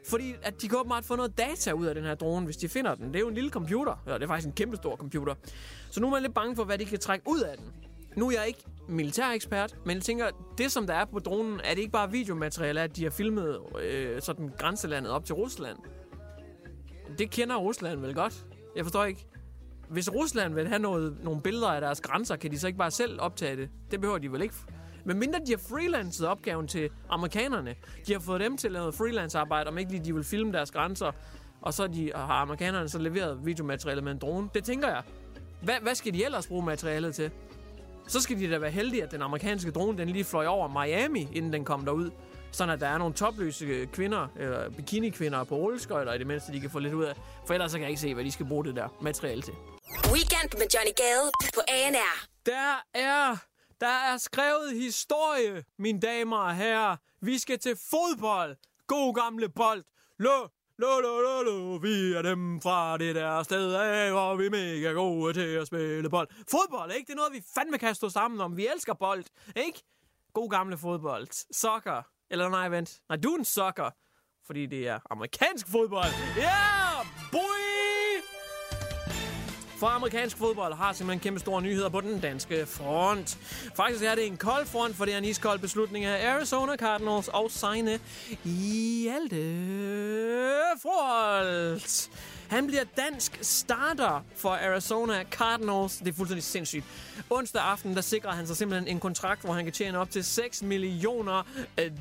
Fordi 0.09 0.35
at 0.41 0.61
de 0.61 0.67
kan 0.67 0.77
åbenbart 0.77 1.05
få 1.05 1.15
noget 1.15 1.37
data 1.37 1.71
ud 1.71 1.85
af 1.85 1.95
den 1.95 2.03
her 2.03 2.15
drone, 2.15 2.45
hvis 2.45 2.57
de 2.57 2.69
finder 2.69 2.95
den. 2.95 3.07
Det 3.07 3.15
er 3.15 3.19
jo 3.19 3.27
en 3.27 3.33
lille 3.33 3.49
computer. 3.49 4.03
Ja, 4.07 4.13
det 4.13 4.23
er 4.23 4.27
faktisk 4.27 4.47
en 4.47 4.53
kæmpe 4.53 4.75
stor 4.75 4.95
computer. 4.95 5.35
Så 5.91 6.01
nu 6.01 6.07
er 6.07 6.11
man 6.11 6.21
lidt 6.21 6.33
bange 6.33 6.55
for, 6.55 6.63
hvad 6.63 6.77
de 6.77 6.85
kan 6.85 6.99
trække 6.99 7.27
ud 7.27 7.39
af 7.39 7.57
den. 7.57 7.65
Nu 8.15 8.27
er 8.27 8.31
jeg 8.31 8.47
ikke 8.47 8.63
militærekspert, 8.87 9.75
men 9.85 9.95
jeg 9.95 10.03
tænker, 10.03 10.25
det 10.57 10.71
som 10.71 10.87
der 10.87 10.93
er 10.93 11.05
på 11.05 11.19
dronen, 11.19 11.59
er 11.63 11.69
det 11.69 11.79
ikke 11.79 11.91
bare 11.91 12.11
videomateriale, 12.11 12.81
at 12.81 12.95
de 12.95 13.03
har 13.03 13.09
filmet 13.11 13.59
øh, 13.81 14.21
sådan 14.21 14.51
grænselandet 14.57 15.11
op 15.11 15.25
til 15.25 15.35
Rusland? 15.35 15.77
Det 17.17 17.31
kender 17.31 17.55
Rusland 17.55 17.99
vel 17.99 18.13
godt. 18.13 18.45
Jeg 18.75 18.85
forstår 18.85 19.05
ikke. 19.05 19.25
Hvis 19.89 20.13
Rusland 20.13 20.53
vil 20.53 20.67
have 20.67 20.79
noget, 20.79 21.17
nogle 21.23 21.41
billeder 21.41 21.67
af 21.67 21.81
deres 21.81 22.01
grænser, 22.01 22.35
kan 22.35 22.51
de 22.51 22.59
så 22.59 22.67
ikke 22.67 22.79
bare 22.79 22.91
selv 22.91 23.21
optage 23.21 23.55
det? 23.55 23.69
Det 23.91 24.01
behøver 24.01 24.17
de 24.17 24.31
vel 24.31 24.41
ikke. 24.41 24.55
Men 25.05 25.19
mindre 25.19 25.39
de 25.39 25.51
har 25.51 25.61
freelancet 25.69 26.27
opgaven 26.27 26.67
til 26.67 26.89
amerikanerne. 27.09 27.75
De 28.07 28.13
har 28.13 28.19
fået 28.19 28.41
dem 28.41 28.57
til 28.57 28.67
at 28.67 28.71
lave 28.71 28.93
freelance-arbejde, 28.93 29.67
om 29.67 29.77
ikke 29.77 29.91
lige 29.91 30.05
de 30.05 30.15
vil 30.15 30.23
filme 30.23 30.53
deres 30.53 30.71
grænser. 30.71 31.11
Og 31.61 31.73
så 31.73 31.87
de, 31.87 32.11
har 32.15 32.41
amerikanerne 32.41 32.89
så 32.89 32.99
leveret 32.99 33.45
videomateriale 33.45 34.01
med 34.01 34.11
en 34.11 34.17
drone. 34.17 34.49
Det 34.53 34.63
tænker 34.63 34.87
jeg. 34.87 35.03
Hvad, 35.61 35.75
hvad 35.81 35.95
skal 35.95 36.13
de 36.13 36.25
ellers 36.25 36.47
bruge 36.47 36.65
materialet 36.65 37.15
til? 37.15 37.31
Så 38.09 38.21
skal 38.21 38.39
de 38.39 38.51
da 38.51 38.57
være 38.57 38.71
heldige, 38.71 39.03
at 39.03 39.11
den 39.11 39.21
amerikanske 39.21 39.71
drone 39.71 39.97
den 39.97 40.09
lige 40.09 40.25
fløj 40.25 40.45
over 40.45 40.67
Miami, 40.67 41.27
inden 41.33 41.53
den 41.53 41.65
kom 41.65 41.85
derud. 41.85 42.11
Sådan 42.51 42.73
at 42.73 42.79
der 42.79 42.87
er 42.87 42.97
nogle 42.97 43.13
topløse 43.13 43.85
kvinder, 43.85 44.27
eller 44.39 44.69
bikini-kvinder 44.69 45.43
på 45.43 45.55
rulleskøjter, 45.55 46.13
i 46.13 46.17
det 46.17 46.27
mindste 46.27 46.53
de 46.53 46.59
kan 46.59 46.69
få 46.69 46.79
lidt 46.79 46.93
ud 46.93 47.03
af. 47.03 47.13
For 47.47 47.53
ellers 47.53 47.71
så 47.71 47.77
kan 47.77 47.81
jeg 47.81 47.89
ikke 47.89 48.01
se, 48.01 48.13
hvad 48.13 48.23
de 48.23 48.31
skal 48.31 48.45
bruge 48.45 48.65
det 48.65 48.75
der 48.75 48.87
materiale 49.01 49.41
til. 49.41 49.53
Weekend 50.11 50.49
med 50.57 50.67
Johnny 50.75 50.91
Gade 50.97 51.31
på 51.55 51.61
ANR. 51.67 52.27
Der 52.45 52.83
er, 52.93 53.37
der 53.81 54.11
er 54.11 54.17
skrevet 54.17 54.75
historie, 54.81 55.63
mine 55.79 55.99
damer 55.99 56.37
og 56.37 56.55
herrer. 56.55 56.95
Vi 57.21 57.37
skal 57.37 57.59
til 57.59 57.75
fodbold. 57.89 58.55
God 58.87 59.13
gamle 59.23 59.49
bold. 59.49 59.83
Lø, 60.19 60.29
Lo, 60.79 60.99
lo, 61.01 61.19
lo, 61.19 61.41
lo, 61.43 61.77
vi 61.77 62.13
er 62.13 62.21
dem 62.21 62.61
fra 62.61 62.97
det 62.97 63.15
der 63.15 63.43
sted 63.43 63.73
af, 63.73 64.11
hvor 64.11 64.35
vi 64.35 64.45
er 64.45 64.49
mega 64.49 64.91
gode 64.91 65.33
til 65.33 65.55
at 65.61 65.67
spille 65.67 66.09
bold. 66.09 66.27
Fodbold, 66.51 66.91
ikke? 66.91 67.07
Det 67.07 67.13
er 67.13 67.15
noget, 67.15 67.33
vi 67.33 67.43
fandme 67.55 67.77
kan 67.77 67.95
stå 67.95 68.09
sammen 68.09 68.41
om. 68.41 68.57
Vi 68.57 68.67
elsker 68.67 68.93
bold, 68.93 69.23
ikke? 69.55 69.81
God 70.33 70.49
gamle 70.49 70.77
fodbold. 70.77 71.27
Soccer. 71.53 72.01
Eller 72.29 72.49
nej, 72.49 72.69
vent. 72.69 73.01
Nej, 73.09 73.17
du 73.17 73.29
er 73.29 73.37
en 73.37 73.45
soccer. 73.45 73.89
Fordi 74.45 74.65
det 74.65 74.87
er 74.87 74.99
amerikansk 75.09 75.67
fodbold. 75.67 76.11
Ja, 76.37 76.43
yeah! 76.43 76.88
For 79.79 79.87
amerikansk 79.87 80.37
fodbold 80.37 80.73
har 80.73 80.93
simpelthen 80.93 81.19
kæmpe 81.19 81.39
store 81.39 81.61
nyheder 81.61 81.89
på 81.89 82.01
den 82.01 82.19
danske 82.19 82.65
front. 82.65 83.37
Faktisk 83.75 84.03
er 84.03 84.15
det 84.15 84.27
en 84.27 84.37
kold 84.37 84.65
front, 84.65 84.95
for 84.95 85.05
det 85.05 85.13
er 85.13 85.17
en 85.17 85.25
iskold 85.25 85.59
beslutning 85.59 86.05
af 86.05 86.33
Arizona 86.33 86.75
Cardinals 86.75 87.27
og 87.27 87.51
signe 87.51 87.99
Hjalte 88.43 89.55
Froholt. 90.81 92.09
Han 92.49 92.67
bliver 92.67 92.83
dansk 92.97 93.39
starter 93.41 94.23
for 94.35 94.49
Arizona 94.49 95.23
Cardinals. 95.31 95.97
Det 95.97 96.07
er 96.07 96.13
fuldstændig 96.13 96.43
sindssygt. 96.43 96.85
Onsdag 97.29 97.61
aften, 97.61 97.95
der 97.95 98.01
sikrer 98.01 98.31
han 98.31 98.47
sig 98.47 98.57
simpelthen 98.57 98.87
en 98.87 98.99
kontrakt, 98.99 99.41
hvor 99.41 99.53
han 99.53 99.63
kan 99.63 99.73
tjene 99.73 99.97
op 99.97 100.09
til 100.09 100.23
6 100.23 100.61
millioner 100.61 101.43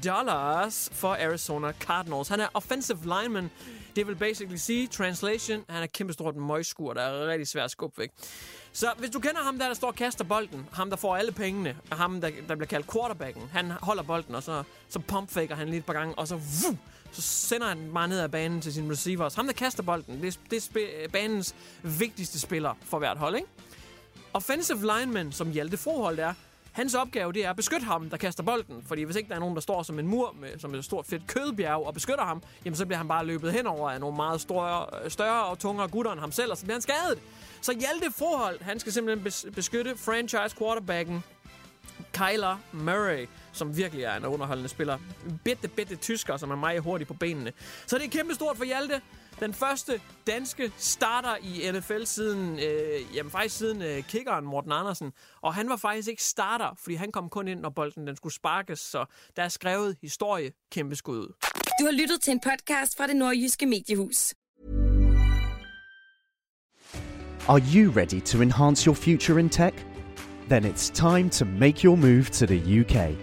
dollars 0.05 0.91
for 0.93 1.15
Arizona 1.15 1.73
Cardinals. 1.73 2.29
Han 2.29 2.41
er 2.41 2.49
offensive 2.55 2.99
lineman. 3.03 3.51
Det 3.99 4.07
vil 4.07 4.17
basically 4.17 4.57
sige, 4.57 4.87
translation, 4.87 5.65
han 5.69 5.83
er 5.83 5.87
kæmpestort 5.87 6.37
møgskur, 6.37 6.93
der 6.93 7.01
er 7.03 7.27
rigtig 7.27 7.49
svært 7.49 7.65
at 7.65 7.71
skubbe 7.71 7.99
væk. 7.99 8.11
Så 8.73 8.87
hvis 8.99 9.11
du 9.11 9.21
kender 9.21 9.41
ham 9.43 9.59
der, 9.59 9.67
der 9.67 9.75
står 9.75 9.89
og 9.89 9.95
kaster 9.95 10.25
bolden, 10.25 10.67
ham 10.73 10.91
der 10.91 10.97
får 10.97 11.17
alle 11.17 11.33
pengene, 11.33 11.77
og 11.91 11.97
ham 11.97 12.21
der, 12.21 12.31
der 12.49 12.55
bliver 12.55 12.67
kaldt 12.67 12.93
quarterbacken, 12.93 13.43
han 13.53 13.71
holder 13.71 14.03
bolden, 14.03 14.35
og 14.35 14.43
så, 14.43 14.63
så 14.89 14.99
pumpfaker 14.99 15.55
han 15.55 15.69
lige 15.69 15.79
et 15.79 15.85
par 15.85 15.93
gange, 15.93 16.15
og 16.15 16.29
så 16.29 16.35
vuh, 16.35 16.77
så 17.13 17.23
sender 17.23 17.67
han 17.69 17.91
bare 17.95 18.09
ned 18.09 18.21
ad 18.21 18.29
banen 18.29 18.61
til 18.61 18.73
sine 18.73 18.93
receivers. 18.93 19.35
Ham, 19.35 19.47
der 19.47 19.53
kaster 19.53 19.83
bolden, 19.83 20.23
det 20.23 20.37
er, 20.37 20.39
det 20.51 20.57
er 20.57 20.61
sp- 20.61 21.11
banens 21.11 21.55
vigtigste 21.83 22.41
spiller 22.41 22.75
for 22.83 22.99
hvert 22.99 23.19
hold, 23.19 23.37
ikke? 23.37 23.49
Offensive 24.35 24.81
lineman, 24.81 25.33
som 25.33 25.51
Hjalte 25.51 25.77
Froholt 25.77 26.21
er, 26.21 26.35
hans 26.79 26.95
opgave 26.95 27.33
det 27.33 27.45
er 27.45 27.51
at 27.51 27.57
beskytte 27.57 27.87
ham, 27.87 28.11
der 28.11 28.17
kaster 28.17 28.43
bolden. 28.43 28.83
Fordi 28.87 29.03
hvis 29.03 29.17
ikke 29.17 29.29
der 29.29 29.35
er 29.35 29.39
nogen, 29.39 29.55
der 29.55 29.61
står 29.61 29.83
som 29.83 29.99
en 29.99 30.07
mur, 30.07 30.37
med, 30.41 30.59
som 30.59 30.75
et 30.75 30.85
stort 30.85 31.07
fedt 31.07 31.27
kødbjerg, 31.27 31.87
og 31.87 31.95
beskytter 31.95 32.25
ham, 32.25 32.43
jamen 32.65 32.77
så 32.77 32.87
bliver 32.87 32.99
han 32.99 33.09
bare 33.09 33.27
løbet 33.27 33.53
henover 33.53 33.91
af 33.91 34.01
nogle 34.01 34.17
meget 34.17 34.41
store, 34.41 34.87
øh, 35.05 35.11
større 35.11 35.45
og 35.45 35.59
tungere 35.59 35.89
gutter 35.89 36.13
end 36.13 36.21
ham 36.21 36.33
selv, 36.33 36.51
og 36.51 36.57
så 36.57 36.65
bliver 36.65 36.75
han 36.75 36.83
skadet. 36.83 37.19
Så 37.61 37.73
Hjalte 37.73 38.19
Froholt, 38.19 38.63
han 38.63 38.81
skal 38.81 38.93
simpelthen 38.93 39.53
beskytte 39.53 39.97
franchise 39.97 40.57
quarterbacken 40.59 41.25
Kyler 42.13 42.57
Murray, 42.73 43.27
som 43.53 43.77
virkelig 43.77 44.05
er 44.05 44.17
en 44.17 44.25
underholdende 44.25 44.69
spiller. 44.69 44.99
Bitte, 45.45 45.69
bitte 45.69 45.97
tysker, 45.97 46.37
som 46.37 46.51
er 46.51 46.57
meget 46.57 46.83
hurtig 46.83 47.07
på 47.07 47.15
benene. 47.15 47.53
Så 47.87 47.99
det 47.99 48.05
er 48.05 48.11
kæmpestort 48.11 48.57
for 48.57 48.65
Hjalte. 48.65 49.01
Den 49.41 49.55
første 49.55 50.01
danske 50.27 50.73
starter 50.77 51.37
i 51.37 51.71
NFL 51.73 52.05
siden, 52.05 52.59
øh, 52.59 53.17
jamen 53.17 53.31
faktisk 53.31 53.57
siden 53.57 53.83
øh, 53.83 54.03
kickeren 54.03 54.45
Morten 54.45 54.73
Andersen. 54.73 55.13
Og 55.41 55.55
han 55.55 55.69
var 55.69 55.77
faktisk 55.77 56.09
ikke 56.09 56.23
starter, 56.25 56.75
fordi 56.79 56.95
han 56.95 57.13
kom 57.13 57.29
kun 57.29 57.49
ind, 57.49 57.61
når 57.61 57.71
bolden 57.71 58.07
den 58.07 58.17
skulle 58.17 58.35
sparkes. 58.35 58.79
Så 58.79 59.05
der 59.37 59.43
er 59.43 59.49
skrevet 59.49 59.97
historie 60.03 60.53
kæmpe 60.73 60.97
skud 60.97 61.19
ud. 61.19 61.33
Du 61.81 61.85
har 61.85 61.93
lyttet 61.93 62.21
til 62.23 62.31
en 62.31 62.41
podcast 62.41 62.97
fra 62.97 63.07
det 63.07 63.17
nordjyske 63.17 63.67
mediehus. 63.67 64.35
Are 67.49 67.61
you 67.75 67.93
ready 67.93 68.21
to 68.21 68.41
enhance 68.41 68.87
your 68.87 68.95
future 68.95 69.41
in 69.41 69.49
tech? 69.49 69.77
Then 70.49 70.65
it's 70.65 70.91
time 70.91 71.31
to 71.31 71.45
make 71.45 71.85
your 71.85 71.97
move 71.97 72.25
to 72.25 72.47
the 72.47 72.81
UK. 72.81 73.17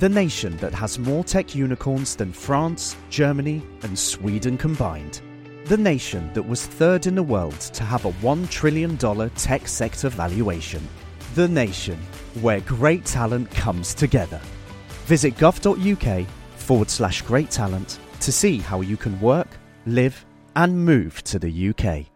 The 0.00 0.08
nation 0.08 0.52
that 0.52 0.74
has 0.74 0.98
more 0.98 1.22
tech 1.22 1.56
unicorns 1.56 2.16
than 2.16 2.32
France, 2.32 2.96
Germany, 3.10 3.60
and 3.82 3.96
Sweden 3.98 4.58
combined. 4.58 5.33
The 5.64 5.78
nation 5.78 6.30
that 6.34 6.42
was 6.42 6.66
third 6.66 7.06
in 7.06 7.14
the 7.14 7.22
world 7.22 7.58
to 7.58 7.84
have 7.84 8.04
a 8.04 8.12
$1 8.12 8.50
trillion 8.50 8.98
tech 9.30 9.66
sector 9.66 10.10
valuation. 10.10 10.86
The 11.34 11.48
nation 11.48 11.98
where 12.42 12.60
great 12.60 13.06
talent 13.06 13.50
comes 13.50 13.94
together. 13.94 14.42
Visit 15.06 15.36
gov.uk 15.36 16.26
forward 16.56 16.90
slash 16.90 17.22
great 17.22 17.50
talent 17.50 17.98
to 18.20 18.30
see 18.30 18.58
how 18.58 18.82
you 18.82 18.98
can 18.98 19.18
work, 19.22 19.48
live, 19.86 20.26
and 20.54 20.84
move 20.84 21.24
to 21.24 21.38
the 21.38 21.70
UK. 21.70 22.13